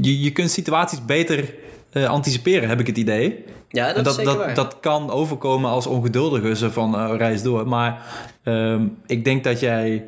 [0.00, 1.54] je, je kunt situaties beter
[1.92, 3.44] eh, anticiperen, heb ik het idee.
[3.68, 7.68] Ja, dat, En dat, dat, dat kan overkomen als ongeduldige, zo van eh, reis door.
[7.68, 8.02] Maar
[8.42, 10.04] ehm, ik denk dat jij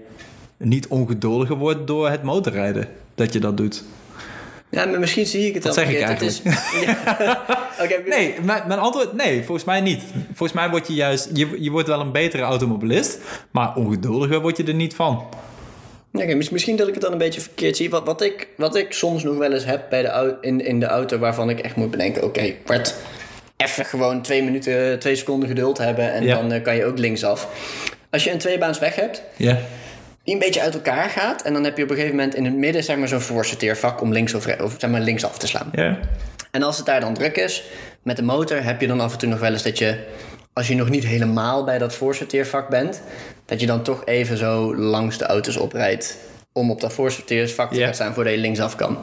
[0.57, 2.89] niet ongeduldiger wordt door het motorrijden.
[3.15, 3.85] Dat je dat doet.
[4.71, 5.99] Ja, maar misschien zie ik het dan zeg ik.
[6.07, 6.43] Het is-
[6.85, 6.97] Ja.
[8.07, 10.03] Nee, mijn, mijn antwoord, nee, volgens mij niet.
[10.27, 13.19] Volgens mij word je juist, je, je wordt wel een betere automobilist,
[13.51, 15.23] maar ongeduldiger word je er niet van.
[16.11, 17.91] Mis- misschien dat ik het dan een beetje verkeerd zie.
[17.91, 20.87] Wat, wat, ik, wat ik soms nog wel eens heb bij de, in, in de
[20.87, 22.23] auto waarvan ik echt moet bedenken...
[22.25, 22.95] Oké, Bart,
[23.57, 26.13] even gewoon twee minuten, twee seconden geduld hebben...
[26.13, 26.35] en Ja.
[26.35, 27.49] dan eh, kan je ook linksaf.
[28.11, 29.59] Als je een tweebaans weg hebt, Ja.
[30.25, 31.43] die een beetje uit elkaar gaat...
[31.43, 34.01] en dan heb je op een gegeven moment in het midden zeg maar, zo'n voorsorteervak...
[34.01, 34.43] om links of
[34.79, 35.69] zeg maar, linksaf te slaan.
[35.73, 35.99] Ja.
[36.51, 37.65] En als het daar dan druk is,
[38.03, 39.99] met de motor heb je dan af en toe nog wel eens dat je,
[40.59, 43.03] als je nog niet helemaal bij dat voorsorteervak bent,
[43.45, 46.17] dat je dan toch even zo langs de auto's oprijdt
[46.53, 48.99] om op dat voorsorteersvak te gaan staan voordat je linksaf kan.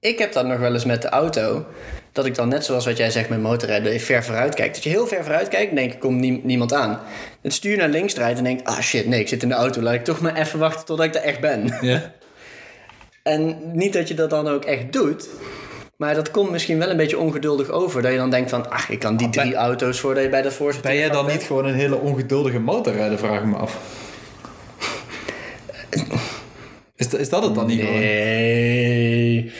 [0.00, 1.66] Ik heb dat nog wel eens met de auto,
[2.12, 4.74] dat ik dan net zoals wat jij zegt met motorrijden, dat je ver vooruit kijkt.
[4.74, 7.00] Dat je heel ver vooruit kijkt en denk ik, komt nie- niemand aan.
[7.42, 9.80] Het stuur naar links draait en denkt, ah shit, nee, ik zit in de auto,
[9.80, 11.78] laat ik toch maar even wachten totdat ik er echt ben.
[11.80, 12.12] Ja.
[13.22, 15.28] En niet dat je dat dan ook echt doet.
[16.02, 18.02] Maar dat komt misschien wel een beetje ongeduldig over.
[18.02, 20.42] Dat je dan denkt van, ach, ik kan die ben- drie auto's voordat je bij
[20.42, 23.78] de voorzitter Ben jij dan niet gewoon een hele ongeduldige motorrijder, vraag ik me af.
[26.96, 27.98] Is, dat- is dat het dan niet gewoon?
[27.98, 29.52] Nee.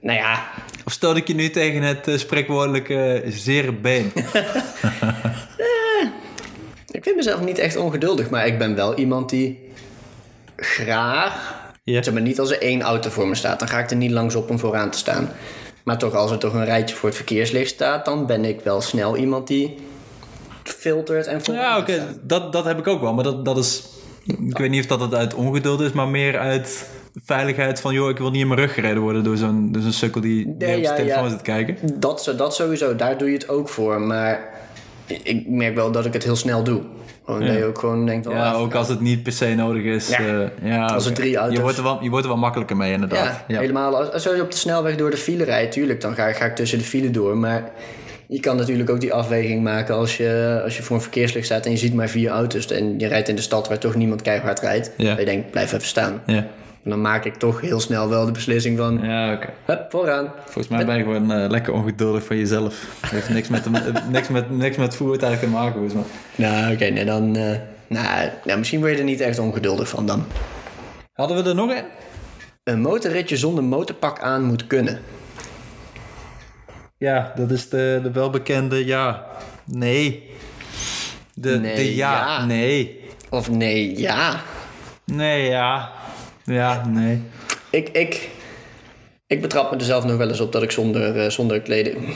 [0.00, 0.46] Nou ja,
[0.84, 4.12] Of stoot ik je nu tegen het eh, spreekwoordelijke zere been?
[6.90, 8.30] ik vind mezelf niet echt ongeduldig.
[8.30, 9.68] Maar ik ben wel iemand die
[10.56, 11.64] graag...
[11.92, 12.02] Ja.
[12.02, 13.58] Zeg maar niet als er één auto voor me staat.
[13.58, 15.28] Dan ga ik er niet langs op om vooraan te staan.
[15.82, 18.04] Maar toch, als er toch een rijtje voor het verkeerslicht staat...
[18.04, 19.76] dan ben ik wel snel iemand die
[20.62, 23.14] filtert en vooraan Ja, oké, dat, dat heb ik ook wel.
[23.14, 23.82] Maar dat, dat is...
[24.24, 26.88] Ik weet niet of dat het uit ongeduld is, maar meer uit
[27.24, 27.94] veiligheid van...
[27.94, 30.46] joh, ik wil niet in mijn rug gereden worden door zo'n door zo'n sukkel die,
[30.46, 31.28] Nee, op ja, zijn telefoon ja.
[31.28, 32.00] zit te kijken.
[32.00, 34.00] Dat, dat sowieso, daar doe je het ook voor.
[34.00, 34.48] Maar
[35.06, 36.80] ik merk wel dat ik het heel snel doe.
[37.24, 37.46] Gewoon Ja.
[37.46, 38.26] dat je ook gewoon denkt...
[38.26, 40.08] oh, Ja, even ook als het niet per se nodig is.
[40.08, 40.18] Ja.
[40.18, 42.76] eh, ja, Als er drie auto's- Je wordt, er wel, je wordt er wel makkelijker
[42.76, 43.24] mee, inderdaad.
[43.24, 43.60] Ja, Ja.
[43.60, 43.96] helemaal.
[43.96, 46.54] Als, als je op de snelweg door de file rijdt, tuurlijk, dan ga, ga ik
[46.54, 47.36] tussen de file door.
[47.36, 47.70] Maar
[48.26, 51.64] je kan natuurlijk ook die afweging maken als je, als je voor een verkeerslicht staat
[51.64, 52.66] en je ziet maar vier auto's.
[52.66, 54.90] En je rijdt in de stad waar toch niemand keihard rijdt.
[54.96, 55.08] Ja.
[55.08, 56.22] Dat je denkt, blijf even staan.
[56.26, 56.46] Ja,
[56.86, 59.48] En dan maak ik toch heel snel wel de beslissing van, ja oké.
[59.64, 60.32] hup, vooraan.
[60.44, 63.00] Volgens mij ben je gewoon eh, lekker ongeduldig van jezelf.
[63.06, 66.02] Heeft niks met, de, eh, niks, met, niks met voertuig te maken, volgens mij.
[66.50, 67.36] Nou, oké, nee, dan...
[67.36, 70.24] eh, nou, nou, misschien word je er niet echt ongeduldig van dan.
[71.12, 71.84] Hadden we er nog een?
[72.64, 75.00] Een motorritje zonder motorpak aan moet kunnen.
[76.98, 79.26] Ja, dat is de, de welbekende ja.
[79.64, 80.30] Nee.
[81.34, 82.12] De, Nee, de ja.
[82.12, 82.44] ja.
[82.44, 83.00] Nee.
[83.30, 84.40] Of nee, ja.
[85.04, 85.90] Nee, ja.
[86.46, 87.22] Ja, nee.
[87.70, 88.28] Ik, ik,
[89.26, 92.14] ik betrap me er zelf nog wel eens op dat ik zonder, eh, zonder kleding...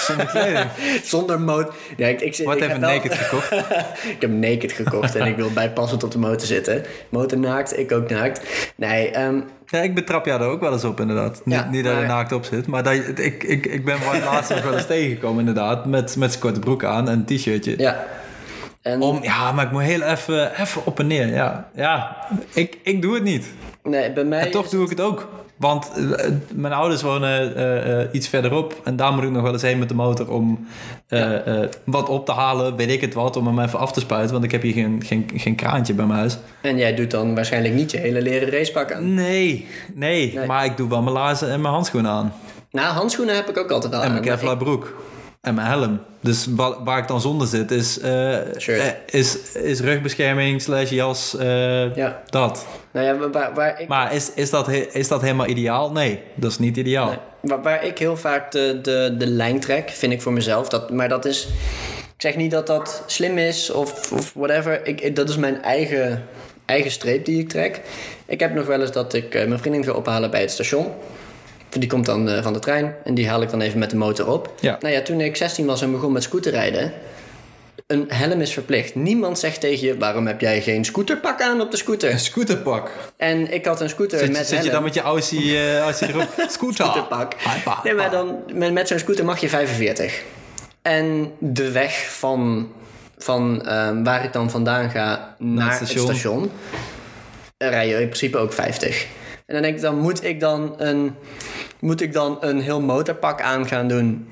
[0.00, 0.70] Zonder kleding.
[1.02, 1.74] zonder motor...
[1.96, 3.52] Ja, ik, ik, Wat even wel- naked gekocht.
[4.14, 6.84] ik heb naked gekocht en ik wil bijpassend op de motor zitten.
[7.08, 8.40] Motor naakt, ik ook naakt.
[8.76, 11.40] Nee, ehm, Ja, ik betrap jou er ook wel eens op, inderdaad.
[11.44, 14.62] Niet, niet dat je naakt op zit, maar dat ik, ik, ik ben laatst nog
[14.62, 15.86] wel eens tegengekomen, inderdaad.
[15.86, 17.74] Met, met zijn korte broek aan en een t-shirtje.
[17.78, 18.06] ja.
[18.84, 21.26] En, Om, ja, maar ik moet heel even, even op en neer.
[21.26, 22.16] Ja, ja
[22.52, 23.46] ik, ik doe het niet.
[23.82, 24.40] nee, bij mij...
[24.40, 25.28] En toch doe ik het ook.
[25.56, 28.80] Want eh, mijn ouders wonen eh, eh, iets verderop.
[28.84, 30.66] En daar moet ik nog wel eens heen met de motor om
[31.84, 32.76] wat op te halen.
[32.76, 34.32] Weet ik het wat, om hem even af te spuiten.
[34.32, 36.38] Want ik heb hier geen, geen, geen kraantje bij mijn huis.
[36.60, 39.14] En jij doet dan waarschijnlijk niet je hele leren racepak aan.
[39.14, 40.46] Nee, nee, Nee.
[40.46, 42.32] Maar ik doe wel mijn laarzen en mijn handschoenen aan.
[42.70, 44.12] Nou, handschoenen heb ik ook altijd al En aan.
[44.12, 44.94] mijn Kevlar broek.
[45.44, 46.00] En mijn helm.
[46.20, 51.36] Dus wa- waar ik dan zonder zit is, eh, eh, is, is rugbescherming slash jas.
[51.36, 52.22] eh, Ja.
[52.30, 52.66] Dat.
[52.90, 55.92] Nou ja, waar, waar, ik, Maar is, is, dat, is dat helemaal ideaal?
[55.92, 57.06] Nee, dat is niet ideaal.
[57.06, 60.68] nee, waar, waar ik heel vaak de, de, de lijn trek, vind ik voor mezelf.
[60.68, 61.48] Dat, maar dat is...
[62.16, 64.86] Ik zeg niet dat dat slim is of, of whatever.
[64.86, 66.24] Ik, dat is mijn eigen,
[66.64, 67.80] eigen streep die ik trek.
[68.26, 70.86] Ik heb nog wel eens dat ik mijn vriendin ga ophalen bij het station.
[71.78, 73.96] Die komt dan eh, van de trein en die haal ik dan even met de
[73.96, 74.54] motor op.
[74.60, 74.76] Ja.
[74.80, 76.92] Nou ja, toen ik 16 was en begon met scooterrijden...
[77.86, 78.94] Een helm is verplicht.
[78.94, 79.98] Niemand zegt tegen je...
[79.98, 82.10] waarom heb jij geen scooterpak aan op de scooter?
[82.10, 82.90] Een scooterpak.
[83.16, 86.08] En ik had een scooter Zit, met zit je dan met je Aussie, eh Aussie
[86.08, 86.28] erop?
[86.48, 86.84] Scooter.
[86.84, 87.34] scooterpak.
[87.84, 90.22] Nee, maar dan met, met zo'n scooter mag je 45.
[90.82, 92.72] En de weg van,
[93.18, 96.06] van ehm, waar ik dan vandaan ga naar, het het station.
[96.06, 96.50] station,
[97.58, 99.06] rij je in principe ook 50.
[99.46, 101.14] En dan denk ik, dan moet ik dan een,
[101.80, 104.28] moet ik dan een heel motorpak aan gaan doen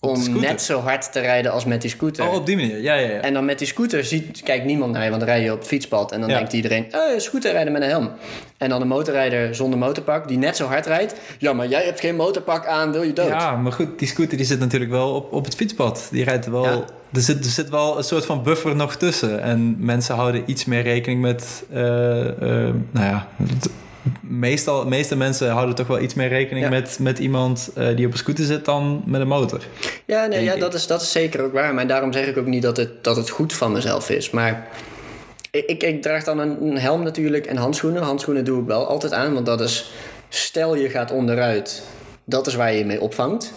[0.00, 2.26] om net zo hard te rijden als met die scooter.
[2.28, 2.82] Oh, op die manier.
[2.82, 3.20] Ja, ja, ja.
[3.20, 5.58] En dan met die scooter ziet, kijkt niemand naar je, want dan rij je op
[5.58, 6.12] het fietspad.
[6.12, 6.36] En dan Ja.
[6.36, 8.10] denkt iedereen, eh, scooter rijden met een helm.
[8.56, 11.14] En dan een motorrijder zonder motorpak, die net zo hard rijdt.
[11.38, 13.28] Ja, maar jij hebt geen motorpak aan, wil je dood?
[13.28, 16.08] Ja, maar goed, die scooter die zit natuurlijk wel op, op het fietspad.
[16.10, 16.64] Die rijdt wel...
[16.64, 16.84] Ja.
[17.12, 19.42] Er, zit, er zit wel een soort van buffer nog tussen.
[19.42, 21.64] En mensen houden iets meer rekening met...
[21.72, 23.28] eh, eh, nou ja,
[24.20, 26.70] meestal, meeste mensen houden toch wel iets meer rekening Ja.
[26.70, 29.60] met, met iemand eh, die op een scooter zit dan met een motor.
[30.04, 30.60] Ja, nee, ja ik.
[30.60, 31.74] dat, is, dat is zeker ook waar.
[31.74, 34.30] Maar daarom zeg ik ook niet dat het, dat het goed van mezelf is.
[34.30, 34.66] Maar
[35.50, 38.02] ik, ik, ik draag dan een, een helm natuurlijk en handschoenen.
[38.02, 39.90] Handschoenen doe ik wel altijd aan, want dat is...
[40.28, 41.82] Stel je gaat onderuit,
[42.24, 43.52] dat is waar je je mee opvangt.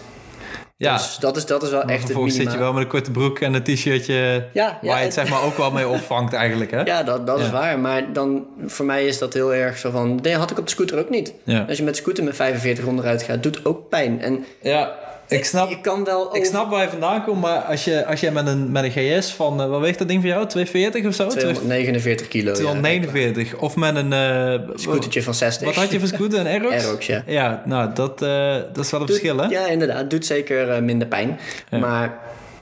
[0.80, 2.82] Ja, Dus dat is, dat is wel maar echt het vervolgens zit je wel met
[2.82, 4.14] een korte broek en een t-shirtje...
[4.14, 6.82] Ja, ja, waar je het het- zeg maar ook wel mee opvangt eigenlijk, hè?
[6.92, 7.50] Ja, dat, dat is Ja.
[7.52, 7.78] waar.
[7.78, 10.18] Maar dan, voor mij is dat heel erg zo van...
[10.22, 11.32] Nee, had ik op de scooter ook niet.
[11.44, 11.64] Ja.
[11.68, 14.20] Als je met scooter met 45 onderuit gaat, doet ook pijn.
[14.22, 14.94] En Ja,
[15.30, 15.68] ik snap...
[15.68, 16.36] je kan wel...
[16.36, 18.90] Ik snap waar je vandaan komt, maar als je, als je met, een, met een
[19.20, 20.46] GS van, eh, wat weegt dat ding voor jou?
[20.46, 21.26] 240 of zo?
[21.28, 22.50] 249 kilo.
[22.50, 22.56] ja.
[22.56, 23.54] 249.
[23.56, 24.12] of met een...
[24.12, 25.66] eh, Scootertje van 60.
[25.66, 26.40] Wat had je voor scooter?
[26.40, 26.74] Een Aerox?
[26.84, 27.22] Aerox, ja.
[27.26, 29.46] Ja, nou, dat, eh, dat is wel een Doet- verschil, hè?
[29.48, 30.10] Ja, inderdaad.
[30.10, 31.38] Doet zeker eh, minder pijn.
[31.70, 32.18] Maar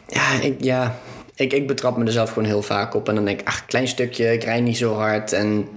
[0.07, 0.95] ja, ik, ja
[1.35, 3.09] ik, ik betrap me er zelf gewoon heel vaak op.
[3.09, 5.33] En dan denk ik, ach, klein stukje, ik rijd niet zo hard.
[5.33, 5.69] En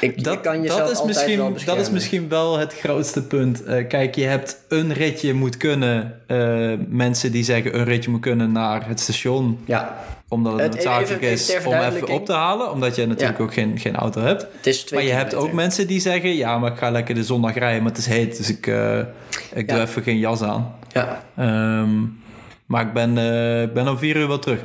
[0.00, 3.64] ik, Dat, kan dat, is misschien, wel dat is misschien wel het grootste punt.
[3.64, 6.20] Eh, kijk, je hebt een ritje moet kunnen.
[6.26, 9.58] eh, mensen die zeggen een ritje moet kunnen naar het station.
[9.64, 9.98] Ja,
[10.28, 12.72] Omdat het Het- noodzakelijk even- is om even op te halen.
[12.72, 13.44] Omdat je natuurlijk Ja.
[13.44, 14.46] ook geen, geen auto hebt.
[14.56, 16.34] het is twee Maar je hebt ook mensen die zeggen...
[16.36, 18.36] Ja, maar ik ga lekker de zondag rijden, maar het is heet.
[18.36, 18.66] Dus ik,
[19.54, 20.74] ik doe even geen jas aan.
[20.92, 21.88] Ja, Ehm,
[22.70, 24.60] maar ik ben, eh, ik ben om vier uur wel terug.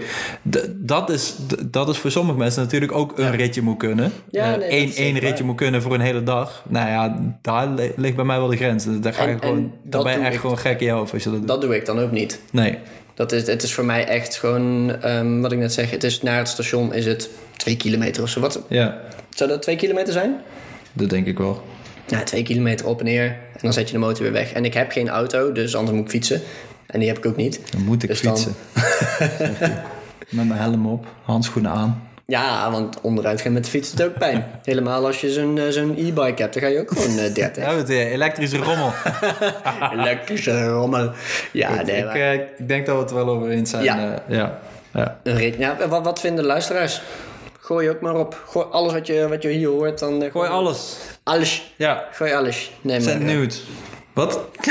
[0.49, 1.35] D- dat, is,
[1.65, 4.11] dat is voor sommige mensen natuurlijk ook een ritje moet kunnen.
[4.29, 5.45] Ja, Eh, nee, dat één, ritje waar.
[5.45, 6.63] moet kunnen voor een hele dag.
[6.67, 8.85] Nou ja, daar li- ligt bij mij wel de grens.
[9.01, 10.39] Daar, ga En- en gewoon, daar ben je echt ik.
[10.39, 11.47] gewoon gek in je hoofd als je dat doet.
[11.47, 12.39] dat doe ik dan ook niet.
[12.51, 12.77] Nee.
[13.13, 16.21] Dat is, het is voor mij echt gewoon, ehm, wat ik net zeg, het is
[16.21, 18.39] naar het station is het twee kilometer of zo.
[18.39, 20.35] Wat, Ja, zou dat twee kilometer zijn?
[20.93, 21.63] dat denk ik wel.
[22.07, 23.25] Ja, twee kilometer op en neer.
[23.25, 24.51] En dan zet je de motor weer weg.
[24.51, 26.41] En ik heb geen auto, dus anders moet ik fietsen.
[26.87, 27.59] En die heb ik ook niet.
[27.71, 28.55] Dan moet ik Dus fietsen.
[30.29, 32.09] Met mijn helm op, handschoenen aan.
[32.27, 34.45] Ja, want onderuit gaan met de fiets doet ook pijn.
[34.63, 37.63] Helemaal als je zo'n eh, zo'n e-bike hebt, dan ga je ook gewoon eh, 30.
[37.63, 38.91] Ja, het elektrische rommel.
[39.99, 41.11] Elektrische rommel.
[41.51, 43.83] Ja, nee, ik, maar eh, ik denk dat we het er wel over eens zijn.
[43.83, 44.21] Ja.
[44.27, 44.59] eh, ja.
[44.93, 45.19] ja.
[45.23, 45.55] een rit.
[45.57, 47.01] Ja, wat, wat vinden de luisteraars?
[47.59, 48.43] Gooi ook maar op.
[48.47, 49.99] Gooi alles wat je, wat je hier hoort.
[49.99, 50.97] Dan, Gooi alles.
[51.23, 51.73] Alles.
[51.75, 52.71] Ja, Gooi alles.
[52.81, 53.23] Nee, maar, send
[54.15, 54.39] Wat?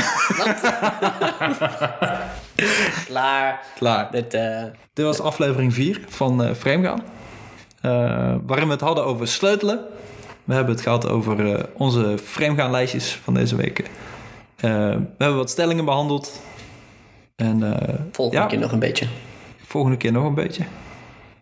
[3.06, 3.60] Klaar.
[3.76, 4.10] Klaar.
[4.10, 7.02] Dit, eh, Dit was aflevering 4 van eh Framegaan.
[7.80, 9.80] Eh, waarin we het hadden over sleutelen.
[10.44, 13.90] We hebben het gehad over onze framegaan-lijstjes van deze week.
[14.56, 14.68] We
[15.18, 16.40] hebben wat stellingen behandeld.
[17.36, 17.60] En
[18.12, 19.06] volgende ja, keer nog een beetje.
[19.66, 20.64] volgende keer nog een beetje.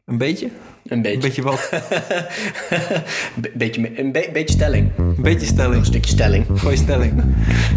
[0.06, 0.50] Een beetje?
[0.86, 1.14] Een beetje.
[1.14, 1.70] Een beetje wat?
[3.54, 4.90] Beetje, een beetje stelling.
[4.98, 5.74] Een beetje stelling.
[5.74, 6.46] Een stukje stelling.
[6.54, 7.22] Gooi stelling.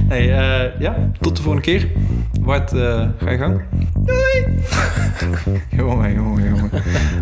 [0.07, 1.87] Hey, eh, ja, tot de volgende keer.
[2.41, 3.61] Bart, eh, ga je gang.
[3.93, 4.45] Doei!
[5.81, 6.69] jongen, jongen, jongen.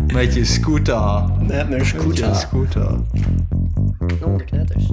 [0.06, 1.24] Beetje scooter.
[1.40, 2.28] Net een scooter.
[2.28, 2.98] Met scooter.
[4.08, 4.90] de knetters.